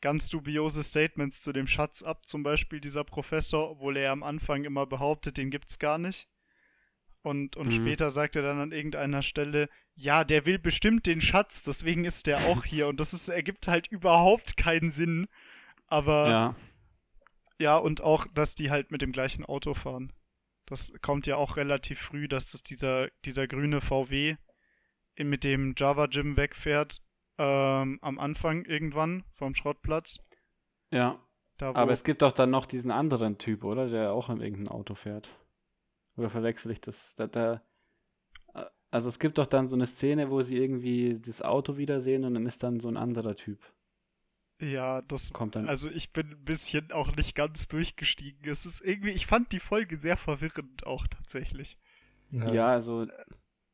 ganz 0.00 0.28
dubiose 0.28 0.82
Statements 0.82 1.42
zu 1.42 1.52
dem 1.52 1.66
Schatz 1.66 2.02
ab, 2.02 2.26
zum 2.26 2.42
Beispiel 2.42 2.80
dieser 2.80 3.04
Professor, 3.04 3.70
obwohl 3.70 3.96
er 3.96 4.12
am 4.12 4.22
Anfang 4.22 4.64
immer 4.64 4.86
behauptet, 4.86 5.36
den 5.36 5.50
gibt's 5.50 5.78
gar 5.78 5.98
nicht. 5.98 6.28
Und, 7.22 7.56
und 7.56 7.68
mhm. 7.68 7.72
später 7.72 8.10
sagt 8.10 8.36
er 8.36 8.42
dann 8.42 8.60
an 8.60 8.72
irgendeiner 8.72 9.22
Stelle, 9.22 9.68
ja, 9.98 10.22
der 10.22 10.46
will 10.46 10.60
bestimmt 10.60 11.06
den 11.06 11.20
Schatz, 11.20 11.64
deswegen 11.64 12.04
ist 12.04 12.28
der 12.28 12.38
auch 12.46 12.64
hier. 12.64 12.86
Und 12.86 13.00
das 13.00 13.12
ist, 13.12 13.28
ergibt 13.28 13.66
halt 13.66 13.88
überhaupt 13.88 14.56
keinen 14.56 14.90
Sinn. 14.90 15.26
Aber 15.88 16.30
ja. 16.30 16.54
ja, 17.58 17.76
und 17.76 18.00
auch, 18.00 18.26
dass 18.32 18.54
die 18.54 18.70
halt 18.70 18.92
mit 18.92 19.02
dem 19.02 19.10
gleichen 19.10 19.44
Auto 19.44 19.74
fahren. 19.74 20.12
Das 20.66 20.92
kommt 21.02 21.26
ja 21.26 21.36
auch 21.36 21.56
relativ 21.56 21.98
früh, 21.98 22.28
dass 22.28 22.52
das 22.52 22.62
dieser, 22.62 23.08
dieser 23.24 23.48
grüne 23.48 23.80
VW 23.80 24.36
mit 25.18 25.42
dem 25.42 25.74
Java 25.76 26.06
Gym 26.06 26.36
wegfährt. 26.36 27.02
Ähm, 27.36 27.98
am 28.00 28.18
Anfang 28.20 28.64
irgendwann 28.66 29.24
vom 29.34 29.54
Schrottplatz. 29.54 30.20
Ja. 30.90 31.20
Da, 31.56 31.74
Aber 31.74 31.90
es 31.90 32.04
gibt 32.04 32.22
doch 32.22 32.30
dann 32.30 32.50
noch 32.50 32.66
diesen 32.66 32.92
anderen 32.92 33.38
Typ, 33.38 33.64
oder? 33.64 33.88
Der 33.88 34.12
auch 34.12 34.30
in 34.30 34.40
irgendeinem 34.40 34.68
Auto 34.68 34.94
fährt. 34.94 35.28
Oder 36.16 36.30
verwechsel 36.30 36.70
ich 36.70 36.80
das? 36.80 37.16
Da, 37.16 37.26
da, 37.26 37.62
also 38.90 39.08
es 39.08 39.18
gibt 39.18 39.38
doch 39.38 39.46
dann 39.46 39.68
so 39.68 39.76
eine 39.76 39.86
Szene, 39.86 40.30
wo 40.30 40.42
sie 40.42 40.56
irgendwie 40.56 41.18
das 41.20 41.42
Auto 41.42 41.76
wiedersehen 41.76 42.24
und 42.24 42.34
dann 42.34 42.46
ist 42.46 42.62
dann 42.62 42.80
so 42.80 42.88
ein 42.88 42.96
anderer 42.96 43.36
Typ. 43.36 43.60
Ja, 44.60 45.02
das 45.02 45.32
kommt 45.32 45.54
dann. 45.54 45.68
Also 45.68 45.88
ich 45.88 46.12
bin 46.12 46.30
ein 46.30 46.44
bisschen 46.44 46.90
auch 46.90 47.14
nicht 47.14 47.34
ganz 47.34 47.68
durchgestiegen. 47.68 48.50
Es 48.50 48.66
ist 48.66 48.80
irgendwie, 48.80 49.10
ich 49.10 49.26
fand 49.26 49.52
die 49.52 49.60
Folge 49.60 49.98
sehr 49.98 50.16
verwirrend 50.16 50.84
auch 50.86 51.06
tatsächlich. 51.06 51.78
Ja, 52.30 52.52
ja 52.52 52.68
also 52.68 53.06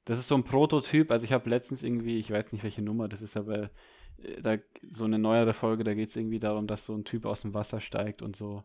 das 0.05 0.19
ist 0.19 0.29
so 0.29 0.35
ein 0.35 0.45
Prototyp. 0.45 1.11
Also 1.11 1.25
ich 1.25 1.33
habe 1.33 1.49
letztens 1.49 1.83
irgendwie, 1.83 2.19
ich 2.19 2.31
weiß 2.31 2.53
nicht 2.53 2.65
welche 2.65 2.83
Nummer 2.83 3.09
das 3.09 3.23
ist, 3.23 3.37
aber 3.37 3.71
äh, 4.19 4.43
da 4.43 4.59
so 4.91 5.05
eine 5.05 5.19
neuere 5.19 5.55
Folge, 5.55 5.85
da 5.85 5.95
geht 5.95 6.11
es 6.11 6.17
irgendwie 6.17 6.39
darum, 6.39 6.67
dass 6.67 6.85
so 6.85 6.95
ein 6.95 7.05
Typ 7.05 7.25
aus 7.25 7.41
dem 7.41 7.55
Wasser 7.55 7.81
steigt 7.81 8.21
und 8.21 8.37
so. 8.37 8.65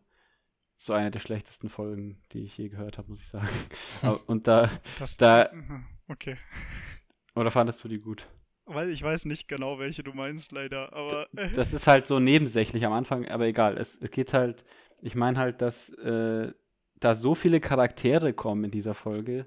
So 0.76 0.94
eine 0.94 1.10
der 1.10 1.20
schlechtesten 1.20 1.68
Folgen, 1.68 2.22
die 2.32 2.40
ich 2.44 2.56
je 2.56 2.70
gehört 2.70 2.96
habe, 2.96 3.08
muss 3.08 3.20
ich 3.20 3.28
sagen. 3.28 3.48
und 4.26 4.48
da, 4.48 4.70
das, 4.98 5.18
da. 5.18 5.50
Okay. 6.10 6.36
Oder 7.34 7.50
fandest 7.50 7.82
du 7.84 7.88
die 7.88 8.00
gut? 8.00 8.28
Weil 8.66 8.90
ich 8.90 9.02
weiß 9.02 9.24
nicht 9.24 9.48
genau, 9.48 9.78
welche 9.78 10.02
du 10.02 10.12
meinst, 10.12 10.52
leider, 10.52 10.92
aber. 10.92 11.28
das 11.54 11.72
ist 11.72 11.86
halt 11.86 12.06
so 12.06 12.20
nebensächlich 12.20 12.84
am 12.84 12.92
Anfang, 12.92 13.26
aber 13.28 13.46
egal. 13.46 13.78
Es, 13.78 13.96
es 13.96 14.10
geht 14.10 14.32
halt, 14.32 14.64
ich 15.00 15.14
meine 15.14 15.38
halt, 15.38 15.62
dass 15.62 15.90
äh, 15.90 16.52
da 16.98 17.14
so 17.14 17.34
viele 17.34 17.60
Charaktere 17.60 18.32
kommen 18.32 18.64
in 18.64 18.70
dieser 18.70 18.94
Folge 18.94 19.46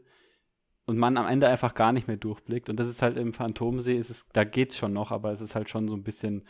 und 0.86 0.98
man 0.98 1.18
am 1.18 1.28
Ende 1.28 1.48
einfach 1.48 1.74
gar 1.74 1.94
nicht 1.94 2.08
mehr 2.08 2.18
durchblickt. 2.18 2.70
Und 2.70 2.80
das 2.80 2.88
ist 2.88 3.02
halt 3.02 3.18
im 3.18 3.34
Phantomsee, 3.34 3.98
ist 3.98 4.10
es, 4.10 4.30
da 4.30 4.44
geht's 4.44 4.78
schon 4.78 4.94
noch, 4.94 5.12
aber 5.12 5.32
es 5.32 5.42
ist 5.42 5.56
halt 5.56 5.70
schon 5.70 5.88
so 5.88 5.96
ein 5.96 6.04
bisschen 6.04 6.48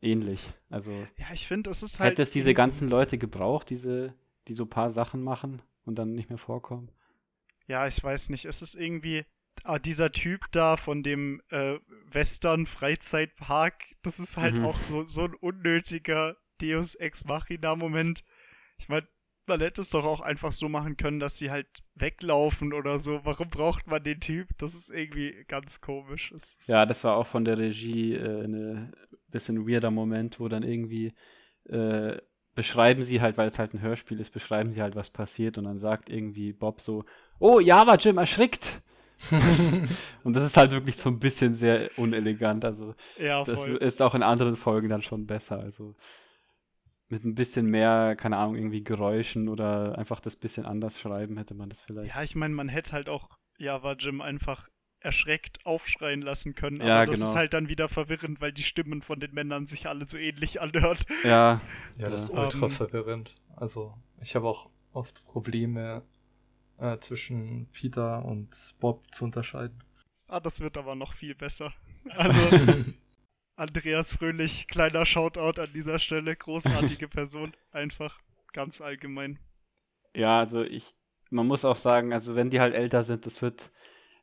ähnlich. 0.00 0.52
Also. 0.70 0.92
Ja, 1.18 1.26
ich 1.32 1.46
finde, 1.46 1.70
es 1.70 1.82
ist 1.82 2.00
halt. 2.00 2.12
Hätte 2.12 2.22
es 2.22 2.32
diese 2.32 2.54
ganzen 2.54 2.88
Leute 2.88 3.18
gebraucht, 3.18 3.70
diese 3.70 4.14
die 4.48 4.54
so 4.54 4.64
ein 4.64 4.70
paar 4.70 4.90
Sachen 4.90 5.22
machen 5.22 5.62
und 5.84 5.98
dann 5.98 6.14
nicht 6.14 6.28
mehr 6.28 6.38
vorkommen. 6.38 6.90
Ja, 7.66 7.86
ich 7.86 8.02
weiß 8.02 8.28
nicht. 8.30 8.44
Es 8.44 8.62
ist 8.62 8.74
irgendwie 8.74 9.24
dieser 9.84 10.10
Typ 10.12 10.46
da 10.52 10.76
von 10.76 11.02
dem 11.02 11.40
äh, 11.50 11.78
Western 12.10 12.66
Freizeitpark. 12.66 13.84
Das 14.02 14.18
ist 14.18 14.36
halt 14.36 14.54
mhm. 14.54 14.64
auch 14.64 14.76
so, 14.76 15.04
so 15.04 15.24
ein 15.24 15.34
unnötiger 15.34 16.36
Deus 16.60 16.94
Ex 16.94 17.24
Machina 17.24 17.76
Moment. 17.76 18.24
Ich 18.78 18.88
meine, 18.88 19.06
man 19.46 19.60
hätte 19.60 19.80
es 19.80 19.90
doch 19.90 20.04
auch 20.04 20.20
einfach 20.20 20.52
so 20.52 20.68
machen 20.68 20.96
können, 20.96 21.18
dass 21.18 21.38
sie 21.38 21.50
halt 21.50 21.66
weglaufen 21.94 22.72
oder 22.72 22.98
so. 22.98 23.20
Warum 23.24 23.48
braucht 23.48 23.86
man 23.86 24.02
den 24.02 24.20
Typ? 24.20 24.48
Das 24.58 24.74
ist 24.74 24.90
irgendwie 24.90 25.44
ganz 25.48 25.80
komisch. 25.80 26.32
Ja, 26.66 26.86
das 26.86 27.04
war 27.04 27.16
auch 27.16 27.26
von 27.26 27.44
der 27.44 27.58
Regie 27.58 28.14
äh, 28.14 28.44
ein 28.44 28.92
bisschen 29.28 29.68
weirder 29.68 29.90
Moment, 29.90 30.38
wo 30.40 30.48
dann 30.48 30.62
irgendwie 30.62 31.12
äh, 31.68 32.16
beschreiben 32.54 33.02
sie 33.02 33.20
halt, 33.20 33.38
weil 33.38 33.48
es 33.48 33.58
halt 33.58 33.74
ein 33.74 33.80
Hörspiel 33.80 34.20
ist, 34.20 34.32
beschreiben 34.32 34.70
sie 34.70 34.80
halt, 34.80 34.94
was 34.94 35.10
passiert 35.10 35.58
und 35.58 35.64
dann 35.64 35.78
sagt 35.78 36.10
irgendwie 36.10 36.52
Bob 36.52 36.80
so, 36.80 37.04
oh, 37.38 37.60
Java 37.60 37.96
Jim 37.96 38.18
erschrickt. 38.18 38.82
und 40.24 40.34
das 40.34 40.44
ist 40.44 40.56
halt 40.56 40.72
wirklich 40.72 40.96
so 40.96 41.08
ein 41.08 41.18
bisschen 41.18 41.56
sehr 41.56 41.90
unelegant. 41.96 42.64
Also 42.64 42.94
ja, 43.18 43.44
das 43.44 43.66
ist 43.66 44.02
auch 44.02 44.14
in 44.14 44.22
anderen 44.22 44.56
Folgen 44.56 44.88
dann 44.88 45.02
schon 45.02 45.26
besser. 45.26 45.58
Also 45.60 45.94
mit 47.08 47.24
ein 47.24 47.34
bisschen 47.34 47.66
mehr, 47.66 48.16
keine 48.16 48.38
Ahnung, 48.38 48.56
irgendwie 48.56 48.82
Geräuschen 48.82 49.48
oder 49.48 49.98
einfach 49.98 50.20
das 50.20 50.34
bisschen 50.34 50.64
anders 50.64 50.98
schreiben, 50.98 51.36
hätte 51.36 51.54
man 51.54 51.68
das 51.68 51.80
vielleicht. 51.80 52.14
Ja, 52.14 52.22
ich 52.22 52.34
meine, 52.34 52.54
man 52.54 52.68
hätte 52.68 52.92
halt 52.92 53.08
auch 53.08 53.28
Java 53.58 53.92
Jim 53.92 54.20
einfach 54.20 54.68
erschreckt 54.98 55.64
aufschreien 55.64 56.22
lassen 56.22 56.54
können. 56.54 56.80
Aber 56.80 56.88
ja, 56.88 57.06
das 57.06 57.16
genau. 57.16 57.28
ist 57.28 57.36
halt 57.36 57.52
dann 57.54 57.68
wieder 57.68 57.88
verwirrend, 57.88 58.40
weil 58.40 58.52
die 58.52 58.62
Stimmen 58.62 59.02
von 59.02 59.20
den 59.20 59.32
Männern 59.34 59.66
sich 59.66 59.88
alle 59.88 60.08
so 60.08 60.16
ähnlich 60.16 60.60
anhören. 60.60 60.98
Ja. 61.24 61.60
Ja, 61.98 62.08
das 62.08 62.24
ist 62.24 62.30
ultra 62.30 62.66
um, 62.66 62.70
verwirrend. 62.70 63.34
Also, 63.56 63.94
ich 64.20 64.34
habe 64.34 64.48
auch 64.48 64.70
oft 64.92 65.24
Probleme 65.26 66.02
äh, 66.82 66.98
zwischen 66.98 67.68
Peter 67.72 68.24
und 68.24 68.74
Bob 68.80 69.02
zu 69.14 69.24
unterscheiden. 69.24 69.82
Ah, 70.26 70.40
das 70.40 70.60
wird 70.60 70.76
aber 70.76 70.94
noch 70.94 71.14
viel 71.14 71.34
besser. 71.34 71.72
Also, 72.10 72.40
Andreas 73.56 74.16
Fröhlich, 74.16 74.66
kleiner 74.66 75.06
Shoutout 75.06 75.60
an 75.60 75.72
dieser 75.72 75.98
Stelle, 76.00 76.34
großartige 76.34 77.06
Person, 77.08 77.52
einfach 77.70 78.18
ganz 78.52 78.80
allgemein. 78.80 79.38
Ja, 80.14 80.40
also 80.40 80.62
ich, 80.62 80.94
man 81.30 81.46
muss 81.46 81.64
auch 81.64 81.76
sagen, 81.76 82.12
also 82.12 82.34
wenn 82.34 82.50
die 82.50 82.60
halt 82.60 82.74
älter 82.74 83.04
sind, 83.04 83.26
das 83.26 83.40
wird, 83.42 83.70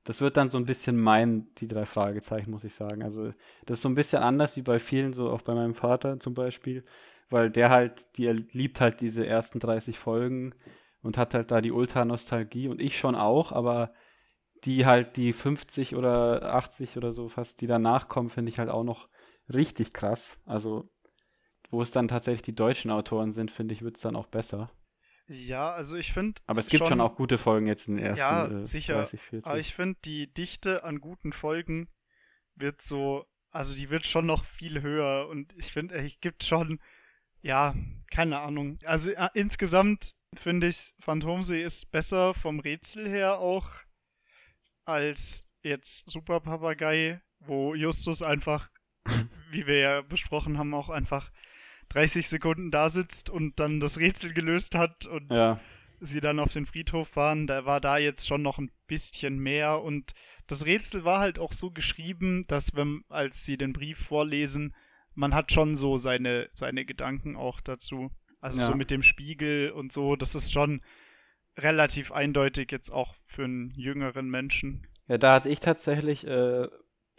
das 0.04 0.20
wird 0.20 0.36
dann 0.36 0.50
so 0.50 0.58
ein 0.58 0.66
bisschen 0.66 1.00
mein, 1.00 1.48
die 1.60 1.68
drei 1.68 1.86
Fragezeichen, 1.86 2.51
muss 2.51 2.66
ich 2.66 2.74
sagen. 2.74 3.04
Also 3.04 3.34
das 3.66 3.78
ist 3.78 3.84
so 3.84 3.89
ein 3.89 3.96
bisschen 3.96 4.22
anders 4.22 4.58
wie 4.58 4.62
bei 4.62 4.80
vielen, 4.80 5.13
so 5.13 5.30
auch 5.30 5.44
bei 5.44 5.56
meinem 5.56 5.75
Vater 5.75 6.20
zum 6.20 6.34
Beispiel, 6.34 6.84
weil 7.30 7.50
der 7.50 7.70
halt, 7.70 8.18
die 8.18 8.28
liebt 8.28 8.82
halt 8.82 9.00
diese 9.00 9.25
ersten 9.25 9.60
30 9.60 9.98
Folgen 9.98 10.54
und 11.01 11.18
hat 11.18 11.34
halt 11.34 11.51
da 11.51 11.62
die 11.62 11.72
Ultra-Nostalgie 11.72 12.68
und 12.68 12.82
ich 12.82 12.98
schon 12.98 13.15
auch, 13.15 13.51
aber 13.51 13.94
die 14.65 14.86
halt 14.86 15.15
die 15.18 15.34
50 15.34 15.96
oder 15.96 16.53
80 16.53 16.98
oder 16.98 17.13
so 17.13 17.29
fast, 17.29 17.62
die 17.62 17.68
danach 17.68 18.10
kommen, 18.10 18.29
finde 18.29 18.50
ich 18.50 18.60
halt 18.60 18.70
auch 18.70 18.84
noch 18.84 19.08
richtig 19.53 19.94
krass. 19.94 20.38
Also, 20.46 20.89
wo 21.70 21.82
es 21.82 21.91
dann 21.91 22.08
tatsächlich 22.08 22.41
die 22.41 22.56
deutschen 22.56 22.91
Autoren 22.91 23.32
sind, 23.32 23.51
finde 23.51 23.74
ich, 23.74 23.82
wird 23.82 23.96
es 23.96 24.01
dann 24.01 24.15
auch 24.15 24.27
besser. 24.27 24.72
Ja, 25.27 25.72
also 25.72 25.96
ich 25.96 26.12
finde. 26.12 26.41
Aber 26.48 26.60
es 26.60 26.68
gibt 26.68 26.79
schon, 26.79 26.88
schon, 26.88 27.01
auch 27.01 27.15
gute 27.15 27.38
Folgen 27.38 27.68
jetzt 27.68 27.88
in 27.88 27.98
den 27.98 28.06
ersten 28.06 28.24
ja, 28.24 28.48
äh, 28.48 28.65
sicher. 28.65 28.96
30, 28.96 29.22
40. 29.22 29.48
Aber 29.48 29.60
ich 29.60 29.75
finde, 29.75 30.00
die 30.03 30.34
Dichte 30.34 30.84
an 30.84 31.00
guten 31.00 31.34
Folgen 31.34 31.88
wird 32.56 32.82
so, 32.82 33.25
also 33.51 33.75
die 33.75 33.91
wird 33.91 34.06
schon 34.06 34.25
noch 34.25 34.44
viel 34.44 34.82
höher 34.82 35.27
und 35.29 35.53
ich 35.56 35.72
finde, 35.72 35.96
es 35.96 36.20
gibt 36.20 36.44
schon, 36.44 36.79
ja, 37.41 37.75
keine 38.10 38.39
Ahnung. 38.39 38.79
Also 38.86 39.12
äh, 39.12 39.29
insgesamt 39.36 40.15
finde 40.36 40.67
ich, 40.67 40.93
Phantomsee 41.00 41.63
ist 41.63 41.91
besser 41.91 42.33
vom 42.33 42.59
Rätsel 42.59 43.07
her 43.09 43.39
auch 43.39 43.69
als 44.86 45.48
jetzt 45.63 46.09
Super 46.09 46.39
Papagei, 46.39 47.21
wo 47.39 47.75
Justus 47.75 48.21
einfach 48.21 48.69
wie 49.51 49.67
wir 49.67 49.77
ja 49.77 50.01
besprochen 50.01 50.57
haben, 50.57 50.74
auch 50.74 50.89
einfach 50.89 51.31
30 51.89 52.27
Sekunden 52.27 52.71
da 52.71 52.89
sitzt 52.89 53.29
und 53.29 53.59
dann 53.59 53.79
das 53.79 53.98
Rätsel 53.98 54.33
gelöst 54.33 54.75
hat 54.75 55.05
und 55.05 55.31
ja. 55.31 55.59
sie 56.00 56.21
dann 56.21 56.39
auf 56.39 56.53
den 56.53 56.65
Friedhof 56.65 57.09
fahren. 57.09 57.48
Da 57.48 57.65
war 57.65 57.81
da 57.81 57.98
jetzt 57.98 58.27
schon 58.27 58.41
noch 58.41 58.59
ein 58.59 58.71
bisschen 58.88 59.39
mehr 59.39 59.81
und 59.81 60.13
das 60.48 60.65
Rätsel 60.65 61.03
war 61.03 61.19
halt 61.19 61.39
auch 61.39 61.53
so 61.53 61.71
geschrieben, 61.71 62.45
dass 62.48 62.75
wenn, 62.75 63.03
als 63.09 63.43
sie 63.43 63.57
den 63.57 63.74
Brief 63.74 63.98
vorlesen, 63.98 64.75
man 65.15 65.33
hat 65.33 65.51
schon 65.51 65.75
so 65.75 65.98
seine, 65.98 66.50
seine 66.53 66.86
Gedanken 66.86 67.36
auch 67.36 67.62
dazu. 67.62 68.12
Also 68.41 68.60
ja. 68.60 68.65
so 68.65 68.75
mit 68.75 68.91
dem 68.91 69.03
Spiegel 69.03 69.72
und 69.72 69.91
so, 69.91 70.15
das 70.15 70.36
ist 70.36 70.51
schon 70.51 70.81
relativ 71.58 72.12
eindeutig 72.12 72.72
jetzt 72.72 72.89
auch 72.91 73.15
für 73.25 73.43
einen 73.43 73.72
jüngeren 73.72 74.29
Menschen. 74.29 74.88
Ja, 75.08 75.17
da 75.17 75.34
hatte 75.34 75.50
ich 75.50 75.60
tatsächlich 75.60 76.25
äh, 76.25 76.67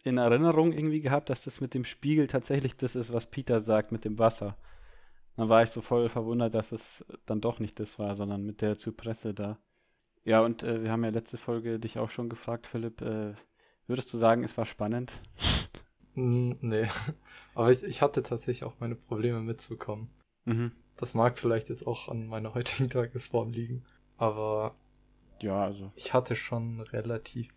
in 0.05 0.17
Erinnerung 0.17 0.73
irgendwie 0.73 1.01
gehabt, 1.01 1.31
dass 1.31 1.45
das 1.45 1.61
mit 1.61 1.75
dem 1.75 1.85
Spiegel 1.85 2.27
tatsächlich 2.27 2.77
das 2.77 2.97
ist, 2.97 3.13
was 3.13 3.27
Peter 3.27 3.61
sagt 3.61 3.93
mit 3.93 4.05
dem 4.05 4.19
Wasser. 4.19 4.57
Dann 5.37 5.49
war 5.49 5.63
ich 5.63 5.71
so 5.71 5.81
voll 5.81 6.09
verwundert, 6.09 6.55
dass 6.55 6.73
es 6.73 7.05
dann 7.27 7.41
doch 7.41 7.61
nicht 7.61 7.81
das 7.81 7.99
war, 7.99 8.15
sondern 8.15 8.45
mit 8.45 8.63
der 8.63 8.79
Zypresse 8.79 9.35
da. 9.35 9.59
Ja, 10.25 10.41
und 10.41 10.63
äh, 10.63 10.83
wir 10.83 10.91
haben 10.91 11.05
ja 11.05 11.11
letzte 11.11 11.39
Folge 11.39 11.79
dich 11.79 11.99
auch 11.99 12.11
schon 12.11 12.29
gefragt, 12.29 12.67
Philipp. 12.67 13.01
Äh, 13.01 13.35
würdest 13.87 14.13
du 14.13 14.19
sagen, 14.19 14.45
es 14.45 14.57
war 14.57 14.67
spannend? 14.67 15.13
Mm, 16.17 16.55
nee, 16.61 16.89
aber 17.55 17.71
ich, 17.71 17.85
ich 17.85 18.03
hatte 18.03 18.25
tatsächlich 18.25 18.65
auch 18.65 18.75
meine 18.81 18.97
Probleme 18.97 19.41
mitzukommen. 19.43 20.11
Mhm. 20.45 20.73
Das 20.97 21.15
mag 21.15 21.39
vielleicht 21.39 21.69
jetzt 21.69 21.87
auch 21.87 22.09
an 22.09 22.27
meiner 22.27 22.55
heutigen 22.55 22.91
Tagesform 22.91 23.53
liegen, 23.53 23.85
aber 24.17 24.75
ja, 25.41 25.65
also 25.65 25.91
ich 25.97 26.13
hatte 26.13 26.37
schon 26.37 26.81
relativ 26.81 27.49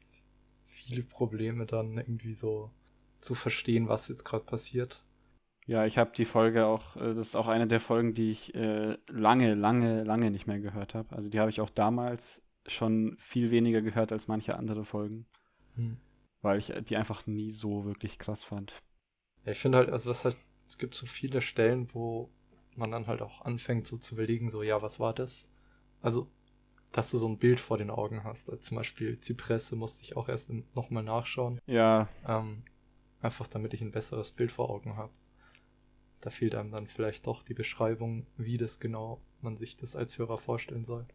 viele 0.68 1.04
Probleme 1.04 1.66
dann 1.66 1.98
irgendwie 1.98 2.36
so 2.36 2.72
zu 3.20 3.36
verstehen, 3.36 3.88
was 3.88 4.08
jetzt 4.08 4.24
gerade 4.24 4.46
passiert. 4.46 5.04
Ja, 5.66 5.86
ich 5.86 5.98
habe 5.98 6.12
die 6.16 6.26
Folge 6.26 6.66
auch, 6.66 6.96
äh, 6.98 7.14
das 7.14 7.28
ist 7.28 7.36
auch 7.36 7.48
eine 7.48 7.68
der 7.68 7.80
Folgen, 7.80 8.14
die 8.14 8.32
ich 8.32 8.54
äh, 8.54 8.98
lange, 9.08 9.54
lange, 9.54 10.04
lange 10.04 10.30
nicht 10.30 10.46
mehr 10.46 10.60
gehört 10.60 10.94
habe. 10.94 11.16
Also 11.16 11.30
die 11.30 11.40
habe 11.40 11.50
ich 11.50 11.62
auch 11.62 11.70
damals 11.70 12.42
schon 12.68 13.16
viel 13.20 13.52
weniger 13.52 13.82
gehört 13.82 14.12
als 14.12 14.28
manche 14.28 14.58
andere 14.58 14.84
Folgen. 14.84 15.26
Hm. 15.76 15.98
Weil 16.42 16.60
ich 16.60 16.74
die 16.88 16.98
einfach 16.98 17.26
nie 17.28 17.52
so 17.52 17.86
wirklich 17.86 18.20
krass 18.20 18.44
fand. 18.44 18.74
Ja, 19.46 19.54
ich 19.54 19.60
finde 19.60 19.78
halt, 19.78 19.90
also 19.90 20.10
das 20.10 20.26
halt, 20.26 20.36
es 20.68 20.78
gibt 20.78 20.96
so 20.96 21.06
viele 21.06 21.42
Stellen, 21.42 21.88
wo 21.94 22.30
man 22.78 22.92
dann 22.92 23.08
halt 23.08 23.22
auch 23.22 23.42
anfängt 23.42 23.88
so 23.88 23.98
zu 23.98 24.16
überlegen, 24.16 24.52
so, 24.52 24.64
ja, 24.64 24.82
was 24.82 25.00
war 25.00 25.14
das? 25.14 25.52
Also 26.02 26.30
dass 26.94 27.10
du 27.10 27.18
so 27.18 27.28
ein 27.28 27.40
Bild 27.40 27.60
vor 27.60 27.78
den 27.78 27.90
Augen 27.90 28.24
hast. 28.24 28.50
Also 28.50 28.62
zum 28.62 28.78
Beispiel 28.78 29.20
Zypresse 29.20 29.76
musste 29.76 30.04
ich 30.04 30.16
auch 30.16 30.30
erst 30.30 30.54
nochmal 30.76 31.04
nachschauen. 31.04 31.60
Ja. 31.66 32.08
Ähm, 32.26 32.64
einfach 33.20 33.48
damit 33.48 33.74
ich 33.74 33.82
ein 33.82 33.92
besseres 33.92 34.32
Bild 34.32 34.52
vor 34.52 34.70
Augen 34.70 34.96
habe. 34.96 35.12
Da 36.22 36.30
fehlt 36.30 36.56
einem 36.56 36.72
dann 36.72 36.88
vielleicht 36.88 37.28
doch 37.28 37.44
die 37.44 37.56
Beschreibung, 37.56 38.28
wie 38.38 38.58
das 38.58 38.80
genau 38.80 39.20
man 39.42 39.58
sich 39.58 39.76
das 39.76 39.96
als 39.96 40.18
Hörer 40.18 40.38
vorstellen 40.38 40.86
soll. 40.86 41.06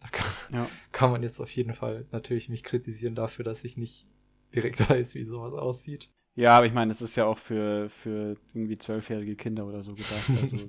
Da 0.00 0.08
kann, 0.08 0.32
ja. 0.52 0.68
kann 0.92 1.10
man 1.10 1.22
jetzt 1.22 1.40
auf 1.40 1.50
jeden 1.50 1.74
Fall 1.74 2.04
natürlich 2.10 2.48
mich 2.48 2.64
kritisieren 2.64 3.14
dafür, 3.14 3.44
dass 3.44 3.64
ich 3.64 3.76
nicht 3.76 4.06
direkt 4.54 4.80
weiß, 4.90 5.14
wie 5.14 5.24
sowas 5.24 5.54
aussieht. 5.54 6.10
Ja, 6.36 6.58
aber 6.58 6.66
ich 6.66 6.74
meine, 6.74 6.92
es 6.92 7.00
ist 7.00 7.16
ja 7.16 7.24
auch 7.24 7.38
für, 7.38 7.88
für 7.88 8.36
irgendwie 8.52 8.76
zwölfjährige 8.76 9.36
Kinder 9.36 9.66
oder 9.66 9.82
so 9.82 9.94
gedacht. 9.94 10.28
Also 10.42 10.68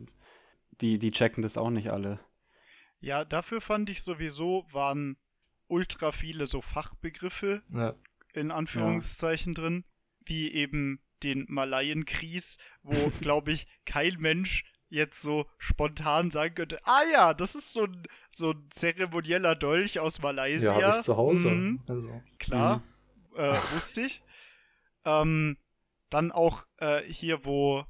die, 0.81 0.97
die 0.97 1.11
checken 1.11 1.41
das 1.43 1.57
auch 1.57 1.69
nicht 1.69 1.89
alle. 1.89 2.19
Ja, 2.99 3.25
dafür 3.25 3.61
fand 3.61 3.89
ich 3.89 4.01
sowieso, 4.01 4.65
waren 4.71 5.17
ultra 5.67 6.11
viele 6.11 6.45
so 6.45 6.61
Fachbegriffe 6.61 7.63
ja. 7.73 7.95
in 8.33 8.51
Anführungszeichen 8.51 9.53
ja. 9.53 9.61
drin, 9.61 9.83
wie 10.23 10.51
eben 10.51 11.01
den 11.23 11.45
Malayenkries, 11.49 12.57
wo, 12.83 13.09
glaube 13.21 13.51
ich, 13.51 13.67
kein 13.85 14.15
Mensch 14.19 14.63
jetzt 14.89 15.21
so 15.21 15.47
spontan 15.57 16.31
sagen 16.31 16.55
könnte, 16.55 16.79
ah 16.85 17.01
ja, 17.11 17.33
das 17.33 17.55
ist 17.55 17.73
so 17.73 17.83
ein, 17.83 18.03
so 18.31 18.51
ein 18.51 18.67
zeremonieller 18.69 19.55
Dolch 19.55 19.99
aus 19.99 20.21
Malaysia. 20.21 20.79
Ja, 20.79 20.91
hab 20.91 20.99
ich 20.99 21.05
zu 21.05 21.17
Hause. 21.17 21.49
Mhm. 21.49 21.81
Also. 21.87 22.21
Klar, 22.39 22.83
mhm. 23.33 23.39
äh, 23.39 23.57
wusste 23.75 24.01
ich. 24.01 24.21
Ähm, 25.07 25.57
dann 26.09 26.31
auch 26.31 26.65
äh, 26.77 27.01
hier, 27.01 27.45
wo 27.45 27.85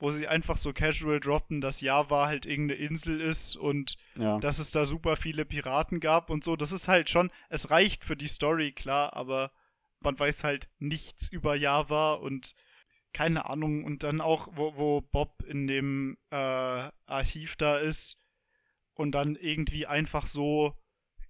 wo 0.00 0.10
sie 0.10 0.26
einfach 0.26 0.56
so 0.56 0.72
casual 0.72 1.20
droppen, 1.20 1.60
dass 1.60 1.82
Java 1.82 2.26
halt 2.26 2.46
irgendeine 2.46 2.80
Insel 2.80 3.20
ist 3.20 3.56
und 3.56 3.96
ja. 4.16 4.38
dass 4.38 4.58
es 4.58 4.70
da 4.70 4.86
super 4.86 5.16
viele 5.16 5.44
Piraten 5.44 6.00
gab 6.00 6.30
und 6.30 6.42
so. 6.42 6.56
Das 6.56 6.72
ist 6.72 6.88
halt 6.88 7.10
schon, 7.10 7.30
es 7.50 7.70
reicht 7.70 8.04
für 8.04 8.16
die 8.16 8.26
Story, 8.26 8.72
klar, 8.72 9.12
aber 9.12 9.52
man 10.00 10.18
weiß 10.18 10.42
halt 10.42 10.68
nichts 10.78 11.28
über 11.28 11.54
Java 11.54 12.14
und 12.14 12.54
keine 13.12 13.48
Ahnung. 13.50 13.84
Und 13.84 14.02
dann 14.02 14.22
auch, 14.22 14.48
wo, 14.52 14.76
wo 14.76 15.00
Bob 15.02 15.42
in 15.46 15.66
dem 15.66 16.16
äh, 16.30 16.90
Archiv 17.06 17.56
da 17.56 17.76
ist 17.76 18.16
und 18.94 19.12
dann 19.12 19.36
irgendwie 19.36 19.86
einfach 19.86 20.26
so 20.26 20.74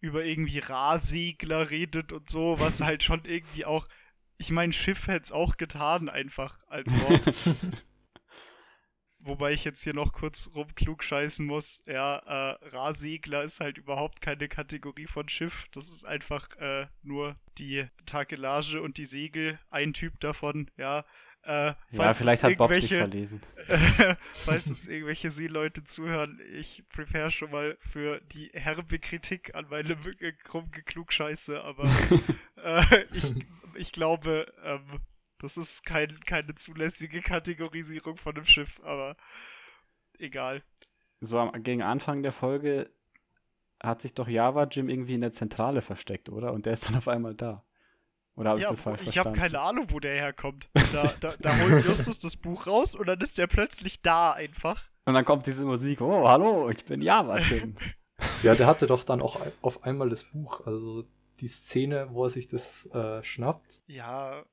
über 0.01 0.25
irgendwie 0.25 0.61
Rahsegler 0.61 1.71
redet 1.71 2.13
und 2.13 2.31
so, 2.31 2.59
was 2.61 2.81
halt 2.81 3.03
schon 3.03 3.25
irgendwie 3.25 3.65
auch, 3.65 3.87
ich 4.41 4.51
meine, 4.51 4.73
Schiff 4.73 5.07
hätte 5.07 5.25
es 5.25 5.33
auch 5.33 5.59
getan, 5.59 6.09
einfach 6.09 6.59
als 6.67 6.91
Wort. 7.03 7.35
Wobei 9.19 9.53
ich 9.53 9.65
jetzt 9.65 9.85
hier 9.85 9.93
noch 9.93 10.15
kurz 10.15 10.49
rumklug 10.55 11.05
scheißen 11.05 11.45
muss. 11.45 11.83
Ja, 11.85 12.17
äh, 12.17 12.69
Rahsegler 12.71 13.43
ist 13.43 13.61
halt 13.61 13.77
überhaupt 13.77 14.23
keine 14.23 14.49
Kategorie 14.49 15.07
von 15.07 15.29
Schiff. 15.29 15.67
Das 15.73 15.91
ist 15.91 16.07
einfach 16.07 16.57
äh, 16.57 16.87
nur 17.03 17.37
die 17.59 17.87
Takelage 18.07 18.81
und 18.81 18.97
die 18.97 19.05
Segel. 19.05 19.59
Ein 19.69 19.93
Typ 19.93 20.19
davon, 20.21 20.71
ja. 20.79 21.05
Äh, 21.43 21.75
ja, 21.91 22.15
vielleicht 22.15 22.43
hat 22.43 22.57
Bob 22.57 22.73
sich 22.73 22.89
verlesen. 22.89 23.43
falls 24.33 24.69
uns 24.71 24.87
irgendwelche 24.89 25.31
Seeleute 25.31 25.85
zuhören, 25.85 26.41
ich 26.55 26.83
prepare 26.89 27.31
schon 27.31 27.51
mal 27.51 27.77
für 27.79 28.21
die 28.33 28.51
herbe 28.55 28.99
Kritik 28.99 29.55
an 29.55 29.67
meine 29.69 29.97
krumme 30.45 30.71
Klugscheiße, 30.71 31.63
aber 31.63 31.85
äh, 32.65 33.05
ich, 33.13 33.35
ich 33.81 33.93
glaube, 33.93 34.53
ähm, 34.63 35.01
das 35.39 35.57
ist 35.57 35.85
kein, 35.85 36.21
keine 36.21 36.55
zulässige 36.55 37.21
Kategorisierung 37.23 38.17
von 38.17 38.37
einem 38.37 38.45
Schiff, 38.45 38.81
aber 38.85 39.17
egal. 40.19 40.63
So 41.21 41.51
gegen 41.59 41.83
Anfang 41.83 42.23
der 42.23 42.33
Folge 42.33 42.91
hat 43.83 44.03
sich 44.03 44.15
doch 44.15 44.29
Java 44.29 44.65
Jim 44.65 44.89
irgendwie 44.89 45.15
in 45.15 45.23
der 45.23 45.33
Zentrale 45.33 45.81
versteckt, 45.81 46.29
oder? 46.29 46.53
Und 46.53 46.67
der 46.67 46.75
ist 46.75 46.89
dann 46.89 46.97
auf 46.97 47.09
einmal 47.09 47.35
da. 47.35 47.65
Oder 48.37 48.51
habe 48.51 48.61
ja, 48.61 48.67
ich 48.67 48.71
das 48.71 48.81
falsch 48.81 49.01
ich 49.01 49.05
verstanden? 49.05 49.37
Ich 49.37 49.43
habe 49.43 49.51
keine 49.53 49.61
Ahnung, 49.61 49.87
wo 49.91 50.01
der 50.01 50.15
herkommt. 50.15 50.69
Da, 50.93 51.13
da, 51.21 51.35
da 51.39 51.59
holt 51.59 51.85
Justus 51.85 52.19
das 52.19 52.37
Buch 52.37 52.67
raus 52.67 52.95
und 52.95 53.07
dann 53.07 53.21
ist 53.21 53.39
der 53.39 53.47
plötzlich 53.47 54.03
da 54.03 54.33
einfach. 54.33 54.85
Und 55.05 55.15
dann 55.15 55.25
kommt 55.25 55.47
diese 55.47 55.65
Musik. 55.65 56.01
Oh, 56.01 56.29
hallo, 56.29 56.69
ich 56.71 56.85
bin 56.85 57.01
Java 57.01 57.39
Jim. 57.39 57.77
ja, 58.43 58.55
der 58.55 58.67
hatte 58.67 58.87
doch 58.87 59.05
dann 59.05 59.23
auch 59.23 59.41
auf 59.63 59.83
einmal 59.85 60.11
das 60.11 60.25
Buch. 60.25 60.67
Also 60.67 61.05
die 61.41 61.49
Szene, 61.49 62.09
wo 62.11 62.25
er 62.25 62.31
sich 62.31 62.49
das 62.49 62.87
äh, 62.93 63.23
schnappt. 63.23 63.83
Ja, 63.87 64.45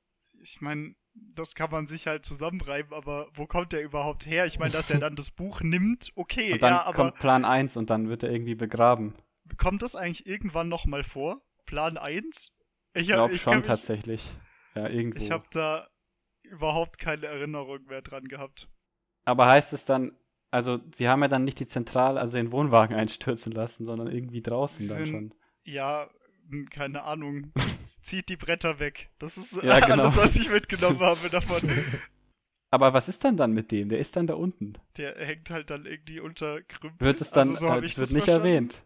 ich 0.41 0.61
meine, 0.61 0.95
das 1.13 1.55
kann 1.55 1.71
man 1.71 1.87
sich 1.87 2.07
halt 2.07 2.25
zusammenreiben, 2.25 2.93
aber 2.93 3.27
wo 3.33 3.45
kommt 3.45 3.73
der 3.73 3.83
überhaupt 3.83 4.25
her? 4.25 4.45
Ich 4.45 4.59
meine, 4.59 4.71
dass 4.71 4.89
er 4.89 4.99
dann 4.99 5.15
das 5.15 5.31
Buch 5.31 5.61
nimmt, 5.61 6.11
okay, 6.15 6.53
und 6.53 6.63
dann 6.63 6.73
ja, 6.73 6.83
aber. 6.83 6.95
kommt 6.95 7.15
Plan 7.15 7.45
1 7.45 7.77
und 7.77 7.89
dann 7.89 8.09
wird 8.09 8.23
er 8.23 8.31
irgendwie 8.31 8.55
begraben. 8.55 9.15
Kommt 9.57 9.81
das 9.81 9.95
eigentlich 9.95 10.25
irgendwann 10.27 10.69
nochmal 10.69 11.03
vor? 11.03 11.41
Plan 11.65 11.97
1? 11.97 12.51
Ich 12.93 13.07
glaube 13.07 13.37
schon 13.37 13.57
mich, 13.57 13.67
tatsächlich. 13.67 14.31
Ja, 14.75 14.87
irgendwo. 14.89 15.19
Ich 15.19 15.31
habe 15.31 15.45
da 15.51 15.87
überhaupt 16.43 16.99
keine 16.99 17.27
Erinnerung 17.27 17.85
mehr 17.85 18.01
dran 18.01 18.25
gehabt. 18.25 18.69
Aber 19.25 19.47
heißt 19.47 19.73
es 19.73 19.85
dann, 19.85 20.17
also 20.51 20.79
sie 20.93 21.07
haben 21.07 21.21
ja 21.21 21.27
dann 21.27 21.43
nicht 21.43 21.59
die 21.59 21.67
Zentrale, 21.67 22.19
also 22.19 22.37
den 22.37 22.51
Wohnwagen 22.51 22.95
einstürzen 22.95 23.51
lassen, 23.51 23.85
sondern 23.85 24.07
irgendwie 24.11 24.41
draußen 24.41 24.79
sie 24.79 24.87
dann 24.87 24.97
sind, 24.97 25.07
schon. 25.07 25.33
Ja, 25.63 26.09
keine 26.69 27.03
Ahnung, 27.03 27.51
zieht 28.03 28.29
die 28.29 28.37
Bretter 28.37 28.79
weg. 28.79 29.09
Das 29.19 29.37
ist 29.37 29.61
ja, 29.63 29.79
genau. 29.85 30.03
alles, 30.03 30.17
was 30.17 30.35
ich 30.35 30.49
mitgenommen 30.49 30.99
habe 31.01 31.29
davon. 31.29 31.69
Aber 32.69 32.93
was 32.93 33.07
ist 33.07 33.23
dann 33.23 33.37
dann 33.37 33.53
mit 33.53 33.71
dem? 33.71 33.89
Der 33.89 33.99
ist 33.99 34.15
dann 34.15 34.27
da 34.27 34.35
unten. 34.35 34.73
Der 34.97 35.15
hängt 35.15 35.49
halt 35.49 35.69
dann 35.69 35.85
irgendwie 35.85 36.19
unter 36.19 36.61
Krümpel. 36.63 37.05
Wird 37.05 37.21
es 37.21 37.31
dann, 37.31 37.49
also 37.49 37.67
so 37.67 37.67
äh, 37.67 37.75
wird 37.75 37.83
nicht 37.83 37.95
verstanden. 37.95 38.29
erwähnt, 38.29 38.83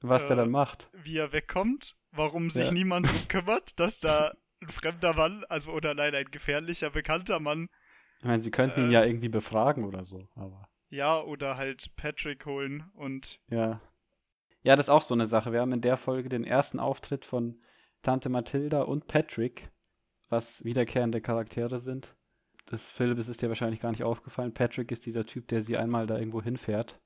was 0.00 0.24
äh, 0.24 0.28
der 0.28 0.36
dann 0.36 0.50
macht. 0.50 0.90
Wie 0.92 1.16
er 1.16 1.32
wegkommt, 1.32 1.96
warum 2.10 2.50
sich 2.50 2.66
ja. 2.66 2.72
niemand 2.72 3.06
so 3.06 3.26
kümmert, 3.28 3.78
dass 3.78 4.00
da 4.00 4.34
ein 4.60 4.68
fremder 4.68 5.14
Mann, 5.14 5.44
also 5.48 5.70
oder 5.70 5.94
nein, 5.94 6.14
ein 6.14 6.30
gefährlicher, 6.30 6.90
bekannter 6.90 7.38
Mann. 7.38 7.68
Ich 8.18 8.24
meine, 8.24 8.42
sie 8.42 8.50
könnten 8.50 8.80
äh, 8.80 8.84
ihn 8.84 8.90
ja 8.90 9.04
irgendwie 9.04 9.28
befragen 9.28 9.84
oder 9.84 10.04
so, 10.04 10.28
aber. 10.34 10.68
Ja, 10.88 11.20
oder 11.20 11.56
halt 11.56 11.94
Patrick 11.96 12.46
holen 12.46 12.90
und. 12.94 13.40
Ja. 13.50 13.80
Ja, 14.64 14.76
das 14.76 14.86
ist 14.86 14.90
auch 14.90 15.02
so 15.02 15.14
eine 15.14 15.26
Sache. 15.26 15.52
Wir 15.52 15.60
haben 15.60 15.72
in 15.72 15.82
der 15.82 15.98
Folge 15.98 16.30
den 16.30 16.44
ersten 16.44 16.80
Auftritt 16.80 17.26
von 17.26 17.60
Tante 18.02 18.30
Mathilda 18.30 18.82
und 18.82 19.06
Patrick, 19.06 19.70
was 20.30 20.64
wiederkehrende 20.64 21.20
Charaktere 21.20 21.80
sind. 21.80 22.16
Das 22.66 22.90
Philipp 22.90 23.18
ist 23.18 23.42
dir 23.42 23.48
wahrscheinlich 23.50 23.80
gar 23.80 23.90
nicht 23.90 24.04
aufgefallen. 24.04 24.54
Patrick 24.54 24.90
ist 24.90 25.04
dieser 25.04 25.26
Typ, 25.26 25.48
der 25.48 25.62
sie 25.62 25.76
einmal 25.76 26.06
da 26.06 26.18
irgendwo 26.18 26.40
hinfährt. 26.40 26.98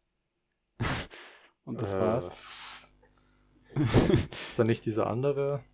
und 1.64 1.82
das 1.82 1.92
äh, 1.92 2.00
war's. 2.00 2.90
ist 4.30 4.58
da 4.58 4.62
nicht 4.62 4.86
dieser 4.86 5.08
andere 5.08 5.64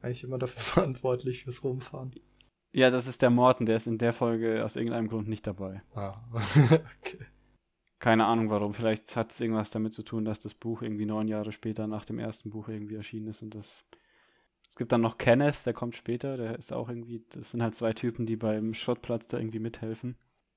eigentlich 0.00 0.22
immer 0.22 0.38
dafür 0.38 0.60
verantwortlich 0.62 1.42
fürs 1.42 1.64
Rumfahren? 1.64 2.12
Ja, 2.72 2.90
das 2.90 3.08
ist 3.08 3.20
der 3.20 3.30
Morten, 3.30 3.66
der 3.66 3.76
ist 3.76 3.88
in 3.88 3.98
der 3.98 4.12
Folge 4.12 4.64
aus 4.64 4.76
irgendeinem 4.76 5.08
Grund 5.08 5.28
nicht 5.28 5.46
dabei. 5.46 5.82
Ah, 5.94 6.20
okay. 7.00 7.26
Keine 8.02 8.26
Ahnung 8.26 8.50
warum. 8.50 8.74
Vielleicht 8.74 9.14
hat 9.14 9.30
es 9.30 9.40
irgendwas 9.40 9.70
damit 9.70 9.94
zu 9.94 10.02
tun, 10.02 10.24
dass 10.24 10.40
das 10.40 10.54
Buch 10.54 10.82
irgendwie 10.82 11.06
neun 11.06 11.28
Jahre 11.28 11.52
später 11.52 11.86
nach 11.86 12.04
dem 12.04 12.18
ersten 12.18 12.50
Buch 12.50 12.66
irgendwie 12.66 12.96
erschienen 12.96 13.28
ist 13.28 13.42
und 13.42 13.54
das. 13.54 13.84
Es 14.68 14.74
gibt 14.74 14.90
dann 14.90 15.02
noch 15.02 15.18
Kenneth, 15.18 15.64
der 15.66 15.72
kommt 15.72 15.94
später, 15.94 16.36
der 16.36 16.58
ist 16.58 16.72
auch 16.72 16.88
irgendwie, 16.88 17.22
das 17.30 17.52
sind 17.52 17.62
halt 17.62 17.76
zwei 17.76 17.92
Typen, 17.92 18.26
die 18.26 18.34
beim 18.34 18.74
Schrottplatz 18.74 19.28
da 19.28 19.38
irgendwie 19.38 19.60
mithelfen. 19.60 20.16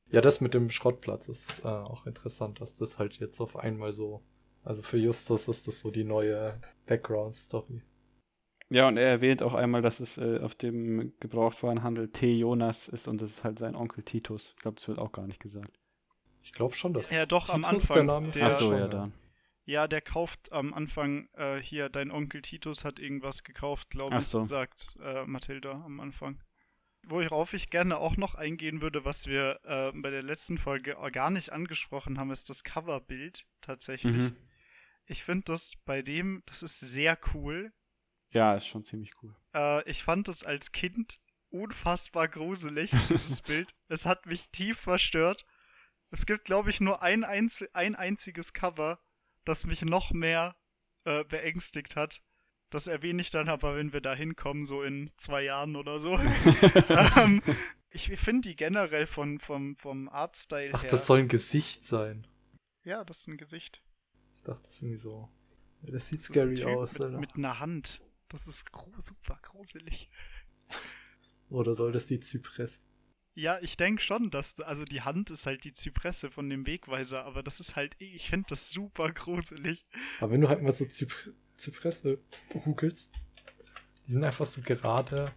Ja, 0.10 0.22
das 0.22 0.42
mit 0.42 0.56
dem 0.56 0.72
Schrottplatz 0.72 1.28
ist 1.28 1.64
äh, 1.64 1.68
auch 1.68 2.08
interessant, 2.08 2.62
dass 2.62 2.78
das 2.78 2.98
halt 2.98 3.20
jetzt 3.20 3.40
auf 3.40 3.56
einmal 3.58 3.94
so, 3.94 4.24
also 4.64 4.82
für 4.82 4.98
Justus 4.98 5.48
ist 5.48 5.68
das 5.68 5.82
so 5.82 5.92
die 5.92 6.04
neue 6.04 6.60
Background-Story. 6.88 7.84
Ja, 8.70 8.88
und 8.88 8.98
er 8.98 9.08
erwähnt 9.08 9.44
auch 9.44 9.54
einmal, 9.54 9.84
dass 9.84 10.00
es 10.00 10.18
äh, 10.18 10.40
auf 10.40 10.56
dem 10.56 11.14
Gebrauchtwarenhandel 11.20 12.08
T. 12.08 12.34
Jonas 12.34 12.88
ist 12.88 13.08
und 13.08 13.22
das 13.22 13.30
ist 13.30 13.44
halt 13.44 13.60
sein 13.60 13.76
Onkel 13.76 14.04
Titus. 14.04 14.54
Ich 14.56 14.64
glaube, 14.64 14.76
das 14.78 14.88
wird 14.88 14.98
auch 14.98 15.12
gar 15.12 15.28
nicht 15.28 15.40
gesagt. 15.40 15.78
Ich 16.46 16.54
glaube 16.54 16.76
schon, 16.76 16.94
dass 16.94 17.10
ja 17.10 17.26
doch 17.26 17.48
Titus 17.48 17.56
am 17.56 17.66
Anfang 17.66 17.96
der 17.96 18.04
Name 18.04 18.30
der, 18.30 18.46
Achso, 18.46 18.72
ja 18.72 18.88
dann. 18.88 19.14
Ja, 19.66 19.88
der 19.88 20.02
kauft 20.02 20.52
am 20.52 20.76
Anfang 20.76 21.28
äh, 21.34 21.58
hier 21.60 21.90
dein 21.90 22.12
Onkel 22.12 22.44
Titus 22.44 22.84
hat 22.84 23.00
irgendwas 23.00 23.44
gekauft, 23.44 23.90
glaube 23.90 24.18
ich, 24.20 24.28
so. 24.28 24.44
sagt 24.44 24.98
äh, 25.02 25.26
Mathilda 25.26 25.72
am 25.72 26.00
Anfang. 26.00 26.40
Worauf 27.08 27.54
ich 27.54 27.72
gerne 27.72 27.98
auch 27.98 28.16
noch 28.16 28.36
eingehen 28.36 28.82
würde, 28.82 29.06
was 29.06 29.26
wir 29.26 29.60
äh, 29.64 29.92
bei 29.96 30.12
der 30.12 30.22
letzten 30.22 30.60
Folge 30.60 30.96
gar 31.12 31.32
nicht 31.32 31.52
angesprochen 31.52 32.20
haben, 32.20 32.32
ist 32.32 32.50
das 32.50 32.64
Coverbild 32.64 33.46
tatsächlich. 33.62 34.16
Mhm. 34.16 34.36
Ich 35.08 35.24
finde 35.24 35.46
das 35.46 35.74
bei 35.86 36.02
dem, 36.02 36.44
das 36.46 36.62
ist 36.64 36.80
sehr 36.80 37.18
cool. 37.34 37.74
Ja, 38.30 38.54
ist 38.54 38.68
schon 38.68 38.84
ziemlich 38.84 39.14
cool. 39.24 39.36
Äh, 39.54 39.88
ich 39.90 40.04
fand 40.04 40.28
das 40.28 40.44
als 40.44 40.72
Kind 40.72 41.20
unfassbar 41.50 42.28
gruselig, 42.28 42.92
dieses 43.10 43.42
Bild. 43.42 43.74
Es 43.88 44.06
hat 44.06 44.26
mich 44.26 44.50
tief 44.50 44.80
verstört. 44.80 45.46
Es 46.16 46.26
gibt, 46.26 46.46
glaube 46.46 46.70
ich, 46.70 46.80
nur 46.80 47.02
ein, 47.04 47.26
einzel 47.26 47.70
ein 47.74 47.94
einziges 47.94 48.54
Cover, 48.54 49.00
das 49.44 49.66
mich 49.66 49.82
noch 49.82 50.14
mehr 50.14 50.56
äh, 51.04 51.26
beängstigt 51.26 51.98
hat. 51.98 52.22
Das 52.70 52.88
erwähne 52.88 53.22
ich 53.22 53.32
dann 53.32 53.50
aber, 53.50 53.76
wenn 53.76 53.92
wir 53.92 54.00
da 54.00 54.16
hinkommen, 54.16 54.64
so 54.64 54.82
in 54.82 55.12
zwei 55.18 55.44
Jahren 55.44 55.76
oder 55.76 56.00
so. 56.00 56.14
ähm, 57.18 57.44
ich 57.90 58.18
finde 58.18 58.48
die 58.48 58.56
generell 58.56 59.08
von, 59.08 59.42
vom, 59.42 59.76
vom 59.76 60.08
Artstyle 60.08 60.72
Ach, 60.74 60.84
her. 60.84 60.88
Ach, 60.88 60.92
das 60.92 61.06
soll 61.06 61.20
ein 61.20 61.28
Gesicht 61.28 61.84
sein. 61.84 62.26
Ja, 62.86 63.04
das 63.04 63.18
ist 63.18 63.28
ein 63.28 63.36
Gesicht. 63.36 63.84
Ich 64.38 64.44
dachte, 64.44 64.62
das 64.64 64.76
ist 64.76 64.84
irgendwie 64.84 65.00
so. 65.02 65.30
Das 65.82 66.08
sieht 66.08 66.22
das 66.22 66.28
scary 66.28 66.64
aus, 66.64 66.98
mit? 66.98 67.20
Mit 67.20 67.36
einer 67.36 67.60
Hand. 67.60 68.02
Das 68.30 68.48
ist 68.48 68.72
gro 68.72 68.90
super 69.04 69.38
gruselig. 69.42 70.10
Oder 71.50 71.76
soll 71.76 71.92
das 71.92 72.08
die 72.08 72.22
Zypress? 72.22 72.82
Ja, 73.38 73.60
ich 73.62 73.76
denke 73.76 74.02
schon, 74.02 74.32
dass, 74.32 74.62
also 74.62 74.86
die 74.86 75.02
Hand 75.02 75.30
ist 75.30 75.46
halt 75.46 75.66
die 75.66 75.74
Zypresse 75.74 76.32
von 76.32 76.50
dem 76.50 76.66
Wegweiser, 76.66 77.26
aber 77.26 77.44
das 77.44 77.60
ist 77.60 77.76
halt, 77.76 77.94
ich 78.00 78.30
finde 78.30 78.48
das 78.50 78.72
super 78.72 79.12
gruselig. 79.12 79.86
Aber 80.22 80.32
wenn 80.32 80.42
du 80.42 80.48
halt 80.48 80.62
mal 80.62 80.72
so 80.72 80.86
Zyp 80.86 81.34
Zypresse 81.58 82.20
googelst, 82.50 83.14
die 84.08 84.14
sind 84.14 84.24
einfach 84.24 84.46
so 84.46 84.62
gerade 84.62 85.34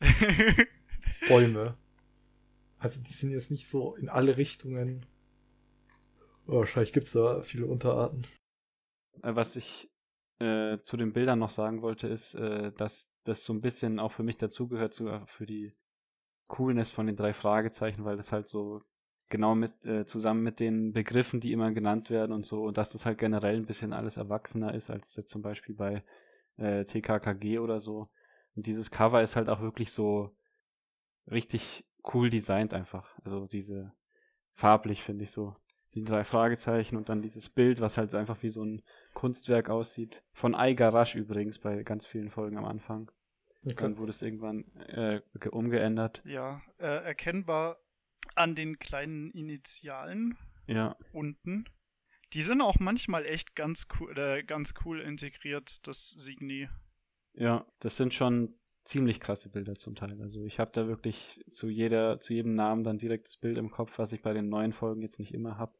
Bäume. 1.28 1.76
Also 2.78 3.00
die 3.00 3.12
sind 3.12 3.30
jetzt 3.30 3.50
nicht 3.50 3.68
so 3.68 3.94
in 3.96 4.08
alle 4.08 4.36
Richtungen. 4.36 5.06
Oh, 6.46 6.58
wahrscheinlich 6.58 6.92
gibt 6.92 7.06
es 7.06 7.12
da 7.12 7.42
viele 7.42 7.66
Unterarten. 7.66 8.26
Äh, 9.22 9.34
was 9.34 9.54
ich 9.56 9.88
äh, 10.40 10.78
zu 10.80 10.96
den 10.96 11.12
Bildern 11.12 11.38
noch 11.38 11.50
sagen 11.50 11.82
wollte, 11.82 12.08
ist, 12.08 12.34
äh, 12.34 12.72
dass 12.72 13.12
das 13.24 13.44
so 13.44 13.52
ein 13.52 13.60
bisschen 13.60 13.98
auch 13.98 14.12
für 14.12 14.22
mich 14.22 14.36
dazugehört, 14.36 14.94
sogar 14.94 15.26
für 15.26 15.46
die 15.46 15.72
Coolness 16.48 16.90
von 16.90 17.06
den 17.06 17.16
drei 17.16 17.32
Fragezeichen, 17.32 18.04
weil 18.04 18.16
das 18.16 18.32
halt 18.32 18.48
so 18.48 18.82
genau 19.28 19.54
mit 19.54 19.84
äh, 19.84 20.06
zusammen 20.06 20.42
mit 20.42 20.60
den 20.60 20.92
Begriffen, 20.92 21.40
die 21.40 21.52
immer 21.52 21.70
genannt 21.72 22.10
werden 22.10 22.32
und 22.32 22.46
so, 22.46 22.64
und 22.64 22.78
dass 22.78 22.90
das 22.90 23.06
halt 23.06 23.18
generell 23.18 23.56
ein 23.56 23.66
bisschen 23.66 23.92
alles 23.92 24.16
erwachsener 24.16 24.74
ist 24.74 24.90
als 24.90 25.14
jetzt 25.16 25.30
zum 25.30 25.42
Beispiel 25.42 25.74
bei 25.74 26.02
äh, 26.56 26.84
TKKG 26.84 27.58
oder 27.58 27.80
so. 27.80 28.08
Und 28.56 28.66
dieses 28.66 28.90
Cover 28.90 29.22
ist 29.22 29.36
halt 29.36 29.48
auch 29.48 29.60
wirklich 29.60 29.92
so 29.92 30.34
richtig 31.30 31.84
cool 32.14 32.30
designt 32.30 32.74
einfach. 32.74 33.18
Also 33.24 33.46
diese 33.46 33.92
farblich 34.54 35.02
finde 35.02 35.24
ich 35.24 35.30
so. 35.30 35.54
Die 35.94 36.04
drei 36.04 36.22
Fragezeichen 36.22 36.96
und 36.96 37.08
dann 37.08 37.22
dieses 37.22 37.48
Bild, 37.48 37.80
was 37.80 37.96
halt 37.96 38.14
einfach 38.14 38.42
wie 38.42 38.50
so 38.50 38.62
ein 38.62 38.82
Kunstwerk 39.14 39.70
aussieht. 39.70 40.22
Von 40.32 40.54
Aigar 40.54 40.92
Rasch 40.92 41.14
übrigens 41.14 41.58
bei 41.58 41.82
ganz 41.82 42.06
vielen 42.06 42.30
Folgen 42.30 42.58
am 42.58 42.66
Anfang. 42.66 43.10
Okay. 43.64 43.74
Dann 43.76 43.98
wurde 43.98 44.10
es 44.10 44.22
irgendwann 44.22 44.64
äh, 44.88 45.20
umgeändert. 45.50 46.22
Ja, 46.24 46.62
äh, 46.78 47.04
erkennbar 47.04 47.78
an 48.34 48.54
den 48.54 48.78
kleinen 48.78 49.30
Initialen 49.32 50.36
ja. 50.66 50.96
unten. 51.12 51.64
Die 52.34 52.42
sind 52.42 52.60
auch 52.60 52.78
manchmal 52.78 53.26
echt 53.26 53.56
ganz 53.56 53.86
cool, 53.98 54.16
äh, 54.16 54.42
ganz 54.44 54.74
cool 54.84 55.00
integriert, 55.00 55.86
das 55.86 56.10
Signi. 56.10 56.68
Ja, 57.32 57.66
das 57.80 57.96
sind 57.96 58.14
schon 58.14 58.54
ziemlich 58.84 59.20
krasse 59.20 59.48
Bilder 59.48 59.74
zum 59.74 59.94
Teil. 59.94 60.20
Also 60.20 60.44
ich 60.44 60.58
habe 60.58 60.70
da 60.72 60.86
wirklich 60.86 61.44
zu 61.48 61.68
jeder, 61.68 62.20
zu 62.20 62.34
jedem 62.34 62.54
Namen 62.54 62.84
dann 62.84 62.98
direkt 62.98 63.28
das 63.28 63.36
Bild 63.36 63.58
im 63.58 63.70
Kopf, 63.70 63.98
was 63.98 64.12
ich 64.12 64.22
bei 64.22 64.32
den 64.32 64.48
neuen 64.48 64.72
Folgen 64.72 65.02
jetzt 65.02 65.18
nicht 65.18 65.34
immer 65.34 65.58
habe. 65.58 65.76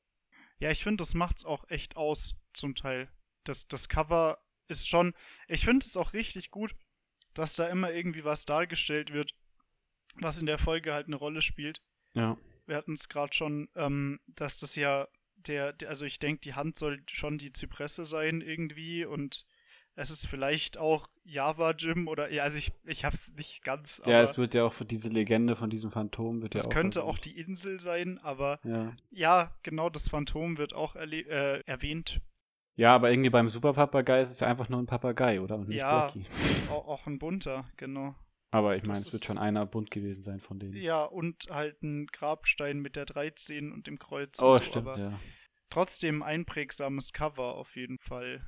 Ja, 0.58 0.70
ich 0.70 0.82
finde, 0.82 1.02
das 1.02 1.14
macht's 1.14 1.44
auch 1.44 1.68
echt 1.68 1.96
aus, 1.96 2.34
zum 2.52 2.74
Teil. 2.74 3.08
Das, 3.44 3.68
das 3.68 3.88
Cover 3.88 4.38
ist 4.68 4.88
schon. 4.88 5.14
Ich 5.46 5.64
finde 5.64 5.84
es 5.84 5.96
auch 5.96 6.12
richtig 6.12 6.50
gut, 6.50 6.74
dass 7.38 7.55
da 7.55 7.68
immer 7.68 7.92
irgendwie 7.92 8.24
was 8.24 8.46
dargestellt 8.46 9.12
wird, 9.12 9.33
was 10.16 10.40
in 10.40 10.46
der 10.46 10.59
Folge 10.59 10.92
halt 10.92 11.07
eine 11.07 11.14
Rolle 11.14 11.40
spielt. 11.40 11.81
Ja. 12.14 12.37
Wir 12.66 12.77
hatten 12.77 12.94
es 12.94 13.09
gerade 13.09 13.33
schon, 13.33 13.68
ähm, 13.77 14.18
dass 14.27 14.59
das 14.59 14.74
ja 14.74 15.07
der, 15.37 15.72
der 15.72 15.88
also 15.88 16.05
ich 16.05 16.18
denke, 16.18 16.40
die 16.40 16.55
Hand 16.55 16.79
soll 16.79 17.01
schon 17.09 17.38
die 17.38 17.53
Zypresse 17.53 18.05
sein 18.07 18.40
irgendwie 18.40 19.05
und 19.05 19.46
es 19.94 20.11
ist 20.11 20.27
vielleicht 20.27 20.79
auch 20.79 21.07
Java 21.22 21.72
Jim 21.79 22.09
oder 22.09 22.29
ja, 22.33 22.42
also 22.42 22.59
ich, 22.59 22.72
ich 22.85 23.05
hab's 23.05 23.33
nicht 23.37 23.62
ganz. 23.62 24.03
ja, 24.05 24.20
es 24.20 24.37
wird 24.37 24.55
ja 24.55 24.64
auch 24.64 24.72
für 24.72 24.85
diese 24.85 25.09
Legende 25.09 25.55
von 25.55 25.70
diesem 25.70 25.92
Phantom 25.92 26.42
wird 26.42 26.57
ja 26.57 26.61
auch. 26.61 26.64
Es 26.66 26.70
könnte 26.70 27.05
auch 27.05 27.18
die 27.18 27.38
Insel 27.38 27.79
sein, 27.79 28.18
aber 28.18 28.59
ja, 28.64 28.96
ja 29.11 29.55
genau, 29.62 29.90
das 29.90 30.09
Phantom 30.09 30.59
wird 30.59 30.72
auch 30.72 30.96
äh, 30.96 31.61
erwähnt. 31.66 32.20
Ja, 32.78 32.94
aber 32.94 33.10
irgendwie 33.10 33.30
beim 33.30 33.48
Superpapagei 33.48 34.20
ist 34.20 34.30
es 34.30 34.38
ja 34.38 34.46
einfach 34.46 34.68
nur 34.68 34.80
ein 34.80 34.86
Papagei, 34.86 35.40
oder? 35.40 35.56
Und 35.56 35.68
nicht 35.68 35.78
ja, 35.78 36.06
auch, 36.06 36.14
auch 36.70 37.06
ein 37.08 37.18
bunter, 37.18 37.68
genau. 37.76 38.14
Aber 38.52 38.76
ich 38.76 38.84
meine, 38.84 39.00
es 39.00 39.12
wird 39.12 39.24
schon 39.24 39.36
einer 39.36 39.66
bunt 39.66 39.90
gewesen 39.90 40.22
sein 40.22 40.38
von 40.38 40.60
denen. 40.60 40.74
Ja, 40.74 41.04
und 41.04 41.48
halt 41.50 41.82
ein 41.82 42.06
Grabstein 42.06 42.78
mit 42.78 42.94
der 42.94 43.04
13 43.04 43.72
und 43.72 43.88
dem 43.88 43.98
Kreuz. 43.98 44.40
Oh, 44.40 44.56
so, 44.56 44.62
stimmt, 44.62 44.96
ja. 44.96 45.18
Trotzdem 45.70 46.22
einprägsames 46.22 47.12
Cover 47.12 47.56
auf 47.56 47.74
jeden 47.74 47.98
Fall. 47.98 48.46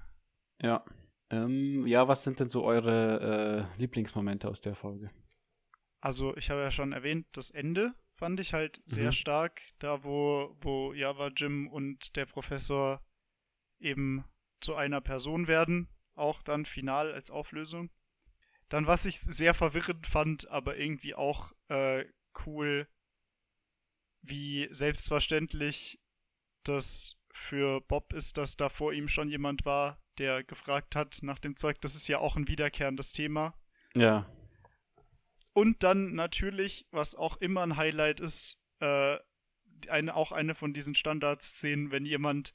Ja. 0.63 0.85
Ähm, 1.31 1.85
ja, 1.89 2.07
was 2.07 2.23
sind 2.23 2.39
denn 2.39 2.49
so 2.49 2.63
eure 2.63 3.69
äh, 3.77 3.81
Lieblingsmomente 3.81 4.49
aus 4.49 4.61
der 4.61 4.77
Folge? 4.77 5.11
Also, 6.01 6.37
ich 6.37 6.51
habe 6.51 6.61
ja 6.61 6.71
schon 6.71 6.93
erwähnt, 6.93 7.27
das 7.33 7.51
Ende 7.51 7.95
fand 8.17 8.39
ich 8.39 8.55
halt 8.55 8.81
sehr 8.87 9.07
mhm. 9.07 9.13
stark. 9.13 9.61
Da, 9.81 10.05
wo, 10.05 10.57
wo 10.61 10.93
Java 10.93 11.31
Jim 11.37 11.67
und 11.67 12.15
der 12.15 12.27
Professor 12.27 13.03
eben 13.81 14.25
zu 14.61 14.75
einer 14.75 15.01
Person 15.01 15.49
werden. 15.49 15.89
Auch 16.15 16.43
dann 16.43 16.67
final 16.67 17.13
als 17.13 17.31
Auflösung. 17.31 17.91
Dann, 18.69 18.87
was 18.87 19.05
ich 19.05 19.21
sehr 19.21 19.55
verwirrend 19.55 20.07
fand, 20.07 20.49
aber 20.49 20.77
irgendwie 20.77 21.15
auch 21.15 21.53
äh, 21.69 22.05
cool, 22.47 22.87
wie 24.23 24.69
selbstverständlich 24.71 26.01
das 26.63 27.17
für 27.33 27.81
Bob 27.81 28.13
ist, 28.13 28.37
dass 28.37 28.57
da 28.57 28.69
vor 28.69 28.93
ihm 28.93 29.09
schon 29.09 29.29
jemand 29.29 29.65
war, 29.65 30.01
der 30.19 30.45
gefragt 30.45 30.95
hat 30.95 31.19
nach 31.23 31.39
dem 31.39 31.57
Zeug. 31.57 31.81
Das 31.81 31.95
ist 31.95 32.07
ja 32.09 32.19
auch 32.19 32.37
ein 32.37 32.49
wiederkehrendes 32.49 33.13
Thema. 33.13 33.55
Ja. 33.95 34.31
Und 35.53 35.83
dann 35.83 36.15
natürlich, 36.15 36.87
was 36.91 37.15
auch 37.15 37.39
immer 37.39 37.63
ein 37.63 37.77
Highlight 37.77 38.21
ist, 38.21 38.61
äh, 38.81 39.19
eine, 39.89 40.15
auch 40.15 40.33
eine 40.33 40.55
von 40.55 40.75
diesen 40.75 40.95
Standardszenen, 40.95 41.91
wenn 41.91 42.05
jemand 42.05 42.55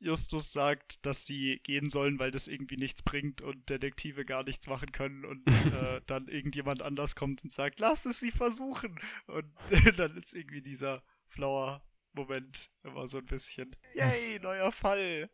Justus 0.00 0.52
sagt, 0.52 1.04
dass 1.04 1.26
sie 1.26 1.60
gehen 1.62 1.90
sollen, 1.90 2.18
weil 2.18 2.30
das 2.30 2.48
irgendwie 2.48 2.76
nichts 2.76 3.02
bringt 3.02 3.42
und 3.42 3.68
Detektive 3.68 4.24
gar 4.24 4.42
nichts 4.42 4.66
machen 4.66 4.92
können 4.92 5.24
und 5.24 5.46
äh, 5.46 6.00
dann 6.06 6.26
irgendjemand 6.26 6.82
anders 6.82 7.14
kommt 7.14 7.44
und 7.44 7.52
sagt, 7.52 7.78
lasst 7.78 8.06
es 8.06 8.18
sie 8.18 8.30
versuchen. 8.30 8.98
Und 9.26 9.46
dann 9.98 10.16
ist 10.16 10.34
irgendwie 10.34 10.62
dieser 10.62 11.02
Flower 11.28 11.82
Moment 12.12 12.70
immer 12.82 13.06
so 13.08 13.18
ein 13.18 13.26
bisschen, 13.26 13.76
yay, 13.94 14.40
neuer 14.40 14.72
Fall. 14.72 15.30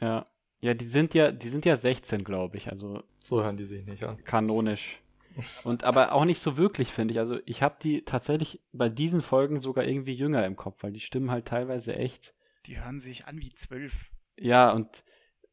Ja. 0.00 0.26
Ja, 0.60 0.74
die 0.74 0.86
sind 0.86 1.12
ja, 1.14 1.32
die 1.32 1.48
sind 1.48 1.66
ja 1.66 1.76
16, 1.76 2.24
glaube 2.24 2.56
ich, 2.56 2.68
also. 2.70 3.02
So 3.22 3.42
hören 3.42 3.56
die 3.56 3.64
sich 3.66 3.84
nicht 3.84 4.04
an. 4.04 4.22
Kanonisch. 4.24 5.02
Und 5.64 5.84
aber 5.84 6.12
auch 6.12 6.24
nicht 6.24 6.40
so 6.40 6.56
wirklich, 6.56 6.92
finde 6.92 7.12
ich. 7.12 7.18
Also 7.18 7.38
ich 7.44 7.62
habe 7.62 7.76
die 7.82 8.04
tatsächlich 8.04 8.62
bei 8.72 8.88
diesen 8.88 9.20
Folgen 9.20 9.60
sogar 9.60 9.84
irgendwie 9.84 10.14
jünger 10.14 10.46
im 10.46 10.56
Kopf, 10.56 10.82
weil 10.82 10.92
die 10.92 11.00
stimmen 11.00 11.30
halt 11.30 11.46
teilweise 11.46 11.94
echt 11.94 12.34
die 12.66 12.80
hören 12.80 13.00
sich 13.00 13.26
an 13.26 13.40
wie 13.40 13.54
zwölf. 13.54 14.10
Ja, 14.38 14.70
und, 14.70 15.04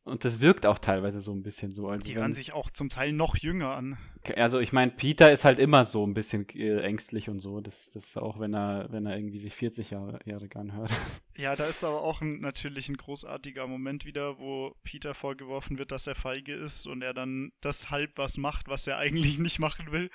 und 0.04 0.26
das 0.26 0.40
wirkt 0.42 0.66
auch 0.66 0.80
teilweise 0.80 1.22
so 1.22 1.32
ein 1.32 1.44
bisschen 1.44 1.72
so. 1.72 1.88
Also 1.88 2.04
die 2.04 2.16
hören 2.16 2.34
sich 2.34 2.54
auch 2.54 2.70
zum 2.72 2.90
Teil 2.90 3.14
noch 3.14 3.38
jünger 3.38 3.76
an. 3.76 3.98
Also 4.36 4.60
ich 4.60 4.74
meine, 4.74 4.92
Peter 4.92 5.32
ist 5.32 5.46
halt 5.46 5.60
immer 5.60 5.86
so 5.86 6.06
ein 6.06 6.14
bisschen 6.14 6.48
äh, 6.50 6.82
ängstlich 6.82 7.30
und 7.30 7.40
so. 7.40 7.62
Das, 7.62 7.90
das 7.92 8.18
auch, 8.18 8.40
wenn 8.40 8.54
er, 8.54 8.92
wenn 8.92 9.06
er 9.06 9.16
irgendwie 9.16 9.38
sich 9.38 9.54
40 9.54 9.92
Jahre, 9.92 10.20
Jahre 10.26 10.50
anhört. 10.56 10.92
Ja, 11.36 11.56
da 11.56 11.66
ist 11.66 11.84
aber 11.84 12.04
auch 12.04 12.22
ein, 12.22 12.42
natürlich 12.42 12.90
ein 12.90 12.96
großartiger 12.96 13.66
Moment 13.66 14.06
wieder, 14.06 14.38
wo 14.38 14.76
Peter 14.84 15.16
vorgeworfen 15.16 15.80
wird, 15.80 15.92
dass 15.92 16.06
er 16.06 16.14
feige 16.14 16.54
ist 16.54 16.86
und 16.86 17.02
er 17.02 17.16
dann 17.16 17.52
das 17.60 17.90
halb 17.90 18.20
was 18.20 18.38
macht, 18.38 18.68
was 18.68 18.86
er 18.86 18.98
eigentlich 19.00 19.40
nicht 19.40 19.58
machen 19.58 19.92
will. 19.92 20.12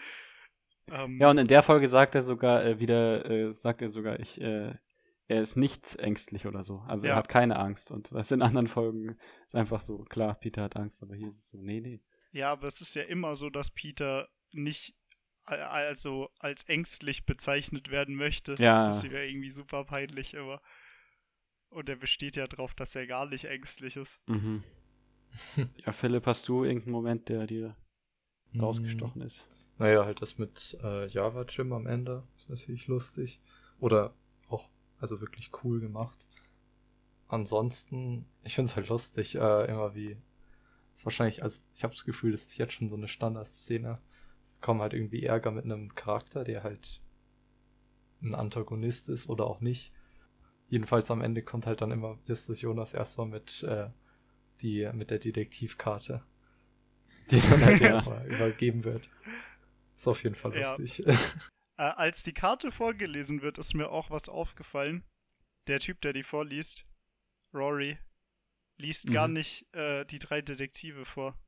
Ähm, 0.91 1.19
ja, 1.21 1.29
und 1.29 1.39
in 1.39 1.49
der 1.49 1.65
Folge 1.65 1.89
sagt 1.89 2.15
er 2.15 2.23
sogar 2.23 2.65
äh, 2.65 2.79
wieder, 2.79 3.29
äh, 3.29 3.53
sagt 3.53 3.83
er 3.83 3.89
sogar, 3.89 4.21
ich, 4.21 4.41
äh, 4.41 4.75
er 5.29 5.43
ist 5.43 5.57
nicht 5.57 5.97
ängstlich 5.97 6.47
oder 6.47 6.65
so. 6.65 6.79
Also 6.89 7.07
ja. 7.07 7.13
er 7.13 7.17
hat 7.17 7.29
keine 7.29 7.57
Angst. 7.57 7.91
Und 7.91 8.11
was 8.13 8.31
in 8.31 8.43
anderen 8.43 8.67
Folgen 8.67 9.17
ist 9.47 9.55
einfach 9.55 9.83
so, 9.83 9.99
klar, 9.99 10.35
Peter 10.35 10.63
hat 10.63 10.77
Angst, 10.77 11.03
aber 11.03 11.15
hier 11.15 11.29
ist 11.29 11.39
es 11.39 11.49
so, 11.49 11.59
nee, 11.59 11.81
nee. 11.81 12.01
Ja, 12.33 12.51
aber 12.51 12.67
es 12.67 12.81
ist 12.81 12.95
ja 12.95 13.03
immer 13.03 13.35
so, 13.35 13.51
dass 13.51 13.71
Peter 13.71 14.29
nicht 14.53 14.95
also 15.45 16.29
als 16.39 16.65
ängstlich 16.65 17.25
bezeichnet 17.25 17.91
werden 17.91 18.17
möchte. 18.17 18.55
Ja. 18.59 18.87
Das 18.87 18.97
ist 19.03 19.11
ja 19.11 19.21
irgendwie 19.21 19.51
super 19.51 19.85
peinlich 19.85 20.35
immer. 20.35 20.61
Und 21.71 21.89
er 21.89 21.97
besteht 21.97 22.37
ja 22.37 22.47
darauf, 22.47 22.75
dass 22.75 22.95
er 22.95 23.07
gar 23.07 23.27
nicht 23.27 23.45
ängstlich 23.45 23.97
ist. 23.97 24.21
Mhm. 24.29 24.63
ja, 25.87 25.93
Philipp, 25.93 26.27
hast 26.27 26.49
du 26.49 26.65
irgendeinen 26.65 26.93
Moment, 26.93 27.29
der 27.29 27.47
dir 27.47 27.77
hm. 28.53 28.61
rausgestochen 28.61 29.23
ist? 29.23 29.47
Naja, 29.79 30.05
halt 30.05 30.23
das 30.23 30.39
mit 30.39 30.77
äh, 30.83 31.07
Java 31.07 31.45
Jim 31.49 31.73
am 31.73 31.87
Ende. 31.87 32.27
ist 32.37 32.51
natürlich 32.51 32.87
lustig. 32.87 33.41
Oder 33.79 34.15
also 35.01 35.21
wirklich 35.21 35.51
cool 35.63 35.81
gemacht. 35.81 36.19
Ansonsten, 37.29 38.27
ich 38.43 38.55
finde 38.55 38.71
es 38.71 38.77
halt 38.77 38.89
lustig, 38.89 39.35
äh, 39.35 39.71
immer 39.71 39.95
wie. 39.95 40.17
Ist 40.95 41.05
wahrscheinlich, 41.05 41.43
also 41.43 41.61
ich 41.75 41.85
habe 41.85 41.95
das 41.95 42.05
Gefühl, 42.05 42.33
das 42.33 42.43
ist 42.43 42.59
jetzt 42.59 42.73
schon 42.73 42.89
so 42.89 42.97
eine 42.97 43.09
Standardszene. 43.09 44.01
Es 44.45 44.61
kommen 44.61 44.81
halt 44.81 44.95
irgendwie 44.95 45.23
Ärger 45.23 45.51
mit 45.51 45.65
einem 45.65 45.95
Charakter, 45.95 46.43
der 46.43 46.65
halt 46.65 47.01
ein 48.23 48.35
Antagonist 48.35 49.09
ist 49.09 49.29
oder 49.29 49.47
auch 49.47 49.61
nicht. 49.61 49.93
Jedenfalls 50.69 51.11
am 51.11 51.21
Ende 51.21 51.43
kommt 51.43 51.67
halt 51.67 51.81
dann 51.81 51.93
immer 51.93 52.19
Justus 52.25 52.61
Jonas 52.61 52.95
erstmal 52.95 53.29
mit, 53.29 53.63
äh, 53.63 53.91
die, 54.61 54.91
mit 54.93 55.11
der 55.11 55.19
Detektivkarte, 55.19 56.23
die 57.31 57.41
dann 57.41 57.65
halt 57.65 57.81
ja. 57.81 58.25
übergeben 58.25 58.85
wird. 58.85 59.09
Ist 59.97 60.09
auf 60.09 60.23
jeden 60.25 60.35
Fall 60.35 60.57
lustig. 60.57 60.99
Ja. 60.99 61.15
Äh, 61.79 61.83
als 61.83 62.25
die 62.25 62.35
Karte 62.35 62.73
vorgelesen 62.73 63.41
wird, 63.41 63.57
ist 63.57 63.75
mir 63.75 63.89
auch 63.91 64.11
was 64.11 64.29
aufgefallen. 64.29 65.05
Der 65.69 65.79
Typ, 65.79 66.01
der 66.01 66.13
die 66.13 66.25
vorliest, 66.25 66.85
Rory, 67.55 67.99
liest 68.77 69.09
mhm. 69.09 69.13
gar 69.13 69.29
nicht 69.29 69.73
äh, 69.75 70.05
die 70.05 70.19
drei 70.19 70.43
Detektive 70.43 71.05
vor, 71.05 71.39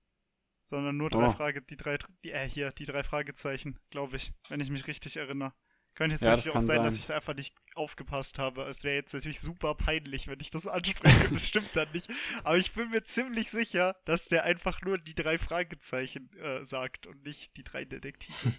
sondern 0.62 0.97
nur 0.97 1.11
drei 1.11 1.29
oh. 1.29 1.33
Frage, 1.33 1.62
die 1.62 1.77
drei, 1.77 1.99
die, 2.25 2.31
äh, 2.31 2.49
hier, 2.49 2.71
die 2.71 2.85
drei 2.85 3.03
Fragezeichen, 3.03 3.79
glaube 3.90 4.16
ich, 4.16 4.33
wenn 4.49 4.61
ich 4.61 4.71
mich 4.71 4.87
richtig 4.87 5.16
erinnere. 5.16 5.53
Könnte 5.95 6.14
jetzt 6.14 6.23
ja, 6.23 6.31
natürlich 6.31 6.57
auch 6.57 6.61
sein, 6.61 6.77
sein, 6.77 6.85
dass 6.85 6.97
ich 6.97 7.07
da 7.07 7.16
einfach 7.16 7.35
nicht 7.35 7.55
aufgepasst 7.75 8.38
habe. 8.38 8.62
Es 8.62 8.85
wäre 8.85 8.95
jetzt 8.95 9.12
natürlich 9.12 9.40
super 9.40 9.75
peinlich, 9.75 10.29
wenn 10.29 10.38
ich 10.38 10.51
das 10.51 10.69
anspreche. 10.69 11.29
das 11.35 11.49
stimmt 11.49 11.75
dann 11.75 11.90
nicht. 11.93 12.09
Aber 12.45 12.57
ich 12.57 12.73
bin 12.73 12.90
mir 12.90 13.03
ziemlich 13.03 13.51
sicher, 13.51 13.97
dass 14.05 14.27
der 14.27 14.45
einfach 14.45 14.81
nur 14.83 14.99
die 14.99 15.16
drei 15.16 15.37
Fragezeichen 15.38 16.31
äh, 16.38 16.64
sagt 16.64 17.09
und 17.09 17.25
nicht 17.25 17.57
die 17.57 17.64
drei 17.64 17.85
Detektive. 17.85 18.53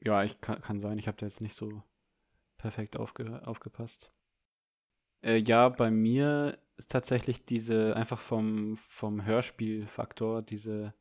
Ja, 0.00 0.22
ich 0.22 0.40
kann, 0.40 0.60
kann 0.60 0.80
sein, 0.80 0.98
ich 0.98 1.08
habe 1.08 1.16
da 1.16 1.26
jetzt 1.26 1.40
nicht 1.40 1.54
so 1.54 1.82
perfekt 2.56 2.98
aufge, 2.98 3.46
aufgepasst. 3.46 4.12
Äh, 5.22 5.38
ja, 5.38 5.68
bei 5.68 5.90
mir 5.90 6.58
ist 6.76 6.92
tatsächlich 6.92 7.44
diese, 7.44 7.96
einfach 7.96 8.20
vom, 8.20 8.76
vom 8.76 9.24
Hörspielfaktor, 9.24 10.42
diese 10.42 10.94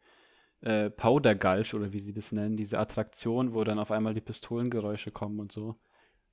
äh, 0.61 0.89
Powder 0.89 1.35
Gulch 1.35 1.73
oder 1.75 1.93
wie 1.93 1.99
sie 1.99 2.13
das 2.13 2.31
nennen, 2.31 2.57
diese 2.57 2.79
Attraktion, 2.79 3.53
wo 3.53 3.63
dann 3.63 3.79
auf 3.79 3.91
einmal 3.91 4.13
die 4.13 4.21
Pistolengeräusche 4.21 5.11
kommen 5.11 5.39
und 5.39 5.51
so. 5.51 5.75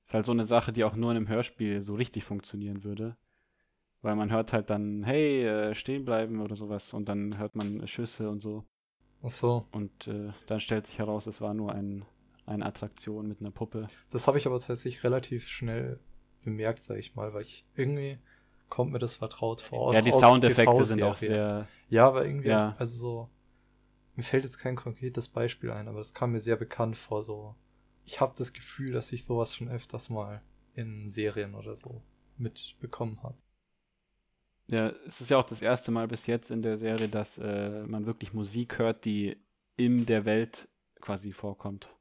Ist 0.05 0.13
halt 0.13 0.25
so 0.25 0.31
eine 0.31 0.43
Sache, 0.43 0.71
die 0.71 0.83
auch 0.83 0.95
nur 0.95 1.11
in 1.11 1.17
einem 1.17 1.27
Hörspiel 1.27 1.81
so 1.81 1.95
richtig 1.95 2.23
funktionieren 2.23 2.83
würde. 2.83 3.17
Weil 4.01 4.15
man 4.15 4.31
hört 4.31 4.53
halt 4.53 4.69
dann, 4.69 5.03
hey, 5.03 5.45
äh, 5.45 5.75
stehen 5.75 6.05
bleiben 6.05 6.41
oder 6.41 6.55
sowas 6.55 6.93
und 6.93 7.09
dann 7.09 7.37
hört 7.37 7.55
man 7.55 7.87
Schüsse 7.87 8.29
und 8.29 8.39
so. 8.39 8.63
Ach 9.23 9.31
so. 9.31 9.65
Und 9.71 10.07
äh, 10.07 10.31
dann 10.45 10.59
stellt 10.59 10.85
sich 10.87 10.99
heraus, 10.99 11.25
es 11.25 11.41
war 11.41 11.53
nur 11.53 11.71
ein 11.71 12.05
eine 12.45 12.65
Attraktion 12.65 13.27
mit 13.27 13.41
einer 13.41 13.51
Puppe. 13.51 13.87
Das 14.11 14.27
habe 14.27 14.37
ich 14.37 14.45
aber 14.45 14.59
tatsächlich 14.59 15.03
relativ 15.03 15.47
schnell 15.47 15.99
bemerkt, 16.43 16.83
sag 16.83 16.97
ich 16.97 17.15
mal, 17.15 17.33
weil 17.33 17.41
ich 17.41 17.65
irgendwie 17.75 18.19
kommt 18.69 18.91
mir 18.91 18.99
das 18.99 19.15
vertraut 19.15 19.61
vor. 19.61 19.93
Ja, 19.93 20.01
die 20.01 20.11
Soundeffekte 20.11 20.85
sind 20.85 21.03
auch 21.03 21.15
sehr. 21.15 21.67
Ja, 21.89 22.07
aber 22.07 22.25
irgendwie, 22.25 22.49
ja. 22.49 22.75
also 22.77 22.95
so, 22.97 23.29
mir 24.15 24.23
fällt 24.23 24.43
jetzt 24.43 24.57
kein 24.57 24.75
konkretes 24.75 25.27
Beispiel 25.27 25.71
ein, 25.71 25.87
aber 25.87 25.99
das 25.99 26.13
kam 26.13 26.31
mir 26.31 26.39
sehr 26.39 26.55
bekannt 26.55 26.97
vor. 26.97 27.23
So, 27.23 27.55
ich 28.05 28.21
habe 28.21 28.33
das 28.37 28.53
Gefühl, 28.53 28.93
dass 28.93 29.11
ich 29.11 29.25
sowas 29.25 29.55
schon 29.55 29.69
öfters 29.69 30.09
mal 30.09 30.41
in 30.73 31.09
Serien 31.09 31.55
oder 31.55 31.75
so 31.75 32.01
mitbekommen 32.37 33.21
habe. 33.23 33.37
Ja, 34.71 34.89
es 35.05 35.21
ist 35.21 35.29
ja 35.29 35.37
auch 35.37 35.45
das 35.45 35.61
erste 35.61 35.91
Mal 35.91 36.07
bis 36.07 36.25
jetzt 36.25 36.49
in 36.49 36.63
der 36.63 36.77
Serie, 36.77 37.07
dass 37.07 37.37
äh, 37.37 37.83
man 37.83 38.05
wirklich 38.07 38.33
Musik 38.33 38.79
hört, 38.79 39.05
die 39.05 39.37
in 39.77 40.05
der 40.05 40.25
Welt 40.25 40.67
quasi 41.01 41.33
vorkommt. 41.33 41.94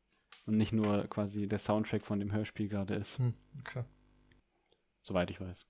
Und 0.47 0.57
nicht 0.57 0.73
nur 0.73 1.07
quasi 1.09 1.49
der 1.49 1.59
Soundtrack 1.59 2.05
von 2.05 2.21
dem 2.21 2.33
Hörspiel 2.33 2.69
gerade 2.69 2.95
ist. 2.95 3.19
Hm, 3.19 3.35
okay. 3.61 3.85
Soweit 5.01 5.31
ich 5.31 5.41
weiß. 5.41 5.67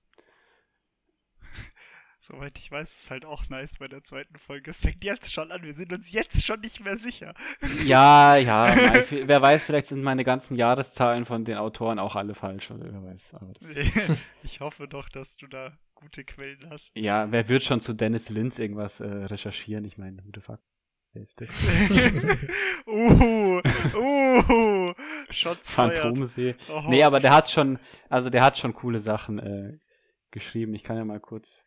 Soweit 2.19 2.57
ich 2.57 2.71
weiß, 2.71 2.95
ist 2.95 3.11
halt 3.11 3.23
auch 3.23 3.47
nice 3.49 3.75
bei 3.77 3.87
der 3.87 4.03
zweiten 4.03 4.37
Folge. 4.37 4.71
Es 4.71 4.81
fängt 4.81 5.03
jetzt 5.03 5.31
schon 5.31 5.51
an, 5.51 5.63
wir 5.63 5.75
sind 5.75 5.93
uns 5.93 6.11
jetzt 6.11 6.45
schon 6.45 6.59
nicht 6.59 6.83
mehr 6.83 6.97
sicher. 6.97 7.33
Ja, 7.85 8.35
ja, 8.35 8.75
mein, 8.75 9.27
wer 9.27 9.41
weiß, 9.41 9.63
vielleicht 9.63 9.87
sind 9.87 10.01
meine 10.01 10.23
ganzen 10.23 10.55
Jahreszahlen 10.55 11.25
von 11.25 11.45
den 11.45 11.57
Autoren 11.57 11.99
auch 11.99 12.15
alle 12.15 12.33
falsch, 12.33 12.71
oder 12.71 12.91
wer 12.91 13.03
weiß. 13.03 13.33
ich 14.43 14.59
hoffe 14.59 14.87
doch, 14.87 15.07
dass 15.09 15.37
du 15.37 15.47
da 15.47 15.77
gute 15.93 16.25
Quellen 16.25 16.69
hast. 16.69 16.91
Ja, 16.95 17.31
wer 17.31 17.47
wird 17.47 17.63
schon 17.63 17.79
zu 17.79 17.93
Dennis 17.93 18.29
Linz 18.29 18.59
irgendwas 18.59 18.99
äh, 18.99 19.05
recherchieren? 19.05 19.85
Ich 19.85 19.97
meine, 19.97 20.21
gute 20.21 20.41
Fuck. 20.41 20.59
Ist 21.15 21.41
das? 21.41 21.49
uh, 22.87 23.61
uh, 23.95 24.93
Shots 25.29 25.71
Phantomsee. 25.71 26.55
Oh, 26.69 26.83
nee, 26.87 27.03
aber 27.03 27.19
der 27.19 27.33
hat 27.33 27.49
schon, 27.49 27.79
also 28.09 28.29
der 28.29 28.43
hat 28.43 28.57
schon 28.57 28.73
coole 28.73 29.01
Sachen 29.01 29.39
äh, 29.39 29.77
geschrieben. 30.31 30.73
Ich 30.73 30.83
kann 30.83 30.97
ja 30.97 31.05
mal 31.05 31.19
kurz 31.19 31.65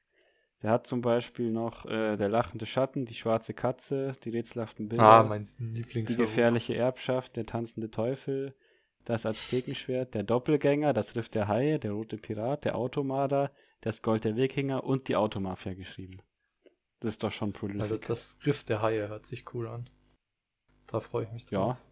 der 0.63 0.73
hat 0.73 0.87
zum 0.87 1.01
Beispiel 1.03 1.53
noch 1.53 1.87
äh, 1.87 2.17
Der 2.17 2.29
lachende 2.29 2.67
Schatten, 2.67 3.05
Die 3.05 3.15
schwarze 3.15 3.55
Katze, 3.55 4.13
Die 4.25 4.31
rätselhaften 4.31 4.89
Bilder, 4.89 5.05
ah, 5.05 5.23
mein 5.23 5.47
Lieblings 5.59 6.11
Die 6.11 6.17
gefährliche 6.17 6.75
Erbschaft, 6.75 7.37
Der 7.37 7.47
tanzende 7.47 7.91
Teufel, 7.91 8.55
Das 9.05 9.25
Aztekenschwert, 9.25 10.15
Der 10.15 10.25
Doppelgänger, 10.25 10.93
Das 10.93 11.15
Riff 11.15 11.29
der 11.29 11.47
Haie, 11.49 11.79
Der 11.79 11.93
rote 11.93 12.17
Pirat, 12.17 12.65
Der 12.65 12.75
Automarder, 12.75 13.53
Das 13.81 14.03
Gold 14.03 14.25
der 14.25 14.37
Wikinger 14.37 14.83
und 14.83 15.09
Die 15.09 15.17
Automafia 15.17 15.75
geschrieben. 15.75 16.19
Das 17.01 17.15
ist 17.15 17.23
doch 17.23 17.33
schon 17.33 17.53
prolific. 17.53 17.83
Also 17.83 17.97
das 17.97 18.39
Riff 18.45 18.65
der 18.65 18.83
Haie 18.83 19.09
hört 19.09 19.27
sich 19.27 19.55
cool 19.55 19.69
an. 19.69 19.89
Da 20.87 21.01
freue 21.01 21.25
ich 21.25 21.33
mich 21.33 21.47
drauf. 21.47 21.77
Ja. 21.77 21.83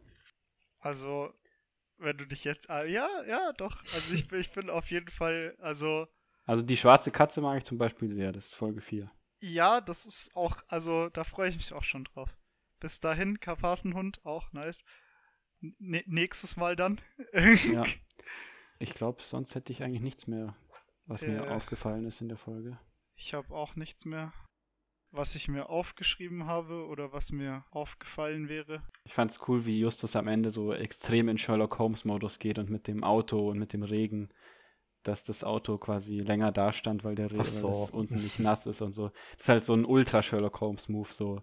Also, 0.79 1.33
wenn 1.99 2.17
du 2.17 2.27
dich 2.27 2.45
jetzt. 2.45 2.71
Ah, 2.71 2.85
ja, 2.85 3.09
ja, 3.25 3.53
doch. 3.53 3.79
Also 3.95 4.15
ich, 4.15 4.31
ich 4.33 4.51
bin 4.53 4.71
auf 4.71 4.91
jeden 4.91 5.11
Fall. 5.11 5.57
Also 5.61 6.09
also 6.47 6.63
die 6.63 6.77
schwarze 6.77 7.11
Katze 7.11 7.41
mag 7.41 7.59
ich 7.59 7.65
zum 7.65 7.77
Beispiel 7.77 8.13
sehr, 8.13 8.33
das 8.33 8.47
ist 8.47 8.55
Folge 8.55 8.81
4. 8.81 9.11
Ja, 9.41 9.81
das 9.81 10.07
ist 10.07 10.35
auch, 10.37 10.63
also 10.69 11.09
da 11.11 11.25
freue 11.25 11.51
ich 11.51 11.57
mich 11.57 11.73
auch 11.73 11.83
schon 11.83 12.05
drauf. 12.05 12.31
Bis 12.79 13.01
dahin, 13.01 13.41
Karpatenhund, 13.41 14.25
auch 14.25 14.53
nice. 14.53 14.85
N 15.61 16.03
nächstes 16.07 16.57
Mal 16.57 16.77
dann. 16.77 17.01
ja. 17.33 17.85
Ich 18.79 18.93
glaube, 18.93 19.23
sonst 19.23 19.55
hätte 19.55 19.73
ich 19.73 19.83
eigentlich 19.83 20.03
nichts 20.03 20.27
mehr, 20.27 20.55
was 21.07 21.23
äh, 21.23 21.29
mir 21.29 21.51
aufgefallen 21.51 22.05
ist 22.05 22.21
in 22.21 22.29
der 22.29 22.37
Folge. 22.37 22.79
Ich 23.15 23.33
habe 23.33 23.55
auch 23.55 23.75
nichts 23.75 24.05
mehr, 24.05 24.35
was 25.17 25.35
ich 25.35 25.49
mir 25.49 25.69
aufgeschrieben 25.69 26.47
habe 26.47 26.87
oder 26.87 27.13
was 27.13 27.33
mir 27.33 27.65
aufgefallen 27.71 28.49
wäre. 28.49 28.83
Ich 29.05 29.15
fand 29.15 29.31
es 29.31 29.41
cool, 29.49 29.67
wie 29.67 29.81
Justus 29.81 30.17
am 30.17 30.29
Ende 30.29 30.51
so 30.51 30.73
extrem 30.73 31.29
in 31.29 31.39
Sherlock 31.39 31.79
Holmes-Modus 31.79 32.39
geht 32.39 32.59
und 32.59 32.71
mit 32.71 32.87
dem 32.87 33.05
Auto 33.05 33.51
und 33.51 33.59
mit 33.59 33.73
dem 33.73 33.83
Regen 33.83 34.31
dass 35.07 35.25
das 35.25 35.45
Auto 35.45 35.79
quasi 35.79 36.19
länger 36.19 36.53
da 36.53 36.73
stand, 36.73 37.05
weil 37.05 37.15
der 37.15 37.29
so. 37.45 37.89
unten 37.93 38.17
nicht 38.17 38.41
nass 38.41 38.67
ist 38.67 38.83
und 38.83 38.93
so. 38.93 39.11
Das 39.33 39.43
ist 39.43 39.49
halt 39.49 39.65
so 39.65 39.75
ein 39.75 39.85
Ultra 39.85 40.23
Sherlock 40.23 40.61
Holmes 40.61 40.89
Move, 40.89 41.09
so. 41.13 41.43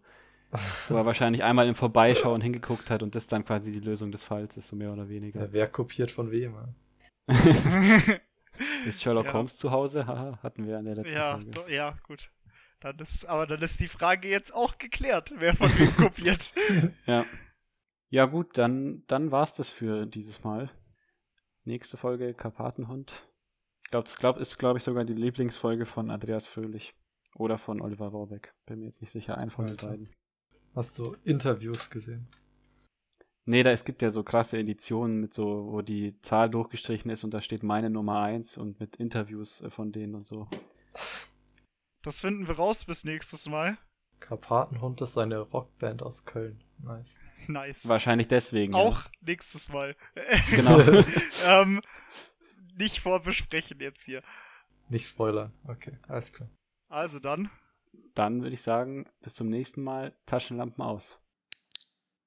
wo 0.89 0.95
er 0.95 1.05
wahrscheinlich 1.05 1.43
einmal 1.43 1.67
im 1.67 1.73
Vorbeischauen 1.73 2.39
hingeguckt 2.41 2.91
hat 2.91 3.01
und 3.01 3.15
das 3.15 3.25
dann 3.25 3.43
quasi 3.43 3.71
die 3.71 3.79
Lösung 3.79 4.11
des 4.11 4.23
Falls 4.23 4.55
ist, 4.55 4.67
so 4.67 4.75
mehr 4.75 4.93
oder 4.93 5.09
weniger. 5.09 5.41
Ja, 5.41 5.51
wer 5.51 5.67
kopiert 5.67 6.11
von 6.11 6.29
wem? 6.29 6.55
ist 8.85 9.01
Sherlock 9.01 9.25
ja. 9.27 9.33
Holmes 9.33 9.57
zu 9.57 9.71
Hause? 9.71 10.05
Haha, 10.05 10.37
hatten 10.43 10.67
wir 10.67 10.77
an 10.77 10.85
der 10.85 10.95
letzten 10.95 11.13
ja, 11.13 11.39
Folge. 11.39 11.73
Ja, 11.73 11.97
gut. 12.03 12.29
Dann 12.83 12.99
ist, 12.99 13.25
aber 13.25 13.47
dann 13.47 13.61
ist 13.61 13.79
die 13.79 13.87
Frage 13.87 14.27
jetzt 14.27 14.53
auch 14.53 14.77
geklärt, 14.77 15.33
wer 15.37 15.55
von 15.55 15.69
wem 15.79 15.95
kopiert. 15.97 16.53
ja. 17.05 17.25
Ja, 18.09 18.25
gut, 18.25 18.59
dann, 18.59 19.03
dann 19.07 19.31
war's 19.31 19.55
das 19.55 19.69
für 19.69 20.05
dieses 20.05 20.43
Mal. 20.43 20.69
Nächste 21.63 21.97
Folge 21.97 22.35
Karpatenhund 22.35 23.11
glaube, 23.93 24.05
das 24.05 24.17
glaub, 24.17 24.37
ist, 24.39 24.57
glaube 24.57 24.77
ich, 24.79 24.83
sogar 24.83 25.05
die 25.05 25.13
Lieblingsfolge 25.13 25.85
von 25.85 26.09
Andreas 26.09 26.47
Fröhlich 26.47 26.95
oder 27.35 27.59
von 27.59 27.79
Oliver 27.79 28.07
Rohrbeck. 28.07 28.55
Bin 28.65 28.79
mir 28.79 28.85
jetzt 28.85 29.01
nicht 29.01 29.11
sicher, 29.11 29.37
ein 29.37 29.51
von 29.51 29.67
den 29.67 29.77
beiden. 29.77 30.09
Hast 30.73 30.97
du 30.97 31.15
Interviews 31.23 31.91
gesehen? 31.91 32.27
Nee, 33.45 33.61
da 33.61 33.69
es 33.69 33.85
gibt 33.85 34.01
ja 34.01 34.09
so 34.09 34.23
krasse 34.23 34.57
Editionen 34.57 35.19
mit 35.19 35.33
so, 35.33 35.67
wo 35.71 35.81
die 35.83 36.19
Zahl 36.21 36.49
durchgestrichen 36.49 37.11
ist 37.11 37.23
und 37.23 37.35
da 37.35 37.41
steht 37.41 37.61
meine 37.61 37.91
Nummer 37.91 38.21
1 38.21 38.57
und 38.57 38.79
mit 38.79 38.95
Interviews 38.95 39.61
äh, 39.61 39.69
von 39.69 39.91
denen 39.91 40.15
und 40.15 40.25
so. 40.25 40.47
Das 42.03 42.19
finden 42.19 42.47
wir 42.47 42.55
raus 42.55 42.83
bis 42.83 43.05
nächstes 43.05 43.47
Mal. 43.47 43.77
Karpatenhund 44.19 45.01
ist 45.01 45.17
eine 45.17 45.39
Rockband 45.39 46.03
aus 46.03 46.25
Köln. 46.25 46.61
Nice. 46.77 47.17
Nice. 47.47 47.87
Wahrscheinlich 47.87 48.27
deswegen. 48.27 48.75
Auch 48.75 49.05
ja. 49.05 49.11
nächstes 49.21 49.69
Mal. 49.69 49.95
Genau. 50.51 50.79
ähm, 51.47 51.81
nicht 52.77 52.99
vorbesprechen 52.99 53.79
jetzt 53.79 54.03
hier. 54.03 54.21
Nicht 54.89 55.07
spoilern. 55.07 55.53
Okay, 55.65 55.97
alles 56.07 56.31
klar. 56.31 56.49
Also 56.89 57.19
dann. 57.19 57.49
Dann 58.15 58.41
würde 58.43 58.53
ich 58.53 58.61
sagen, 58.61 59.09
bis 59.21 59.35
zum 59.35 59.49
nächsten 59.49 59.81
Mal. 59.81 60.13
Taschenlampen 60.25 60.83
aus. 60.83 61.19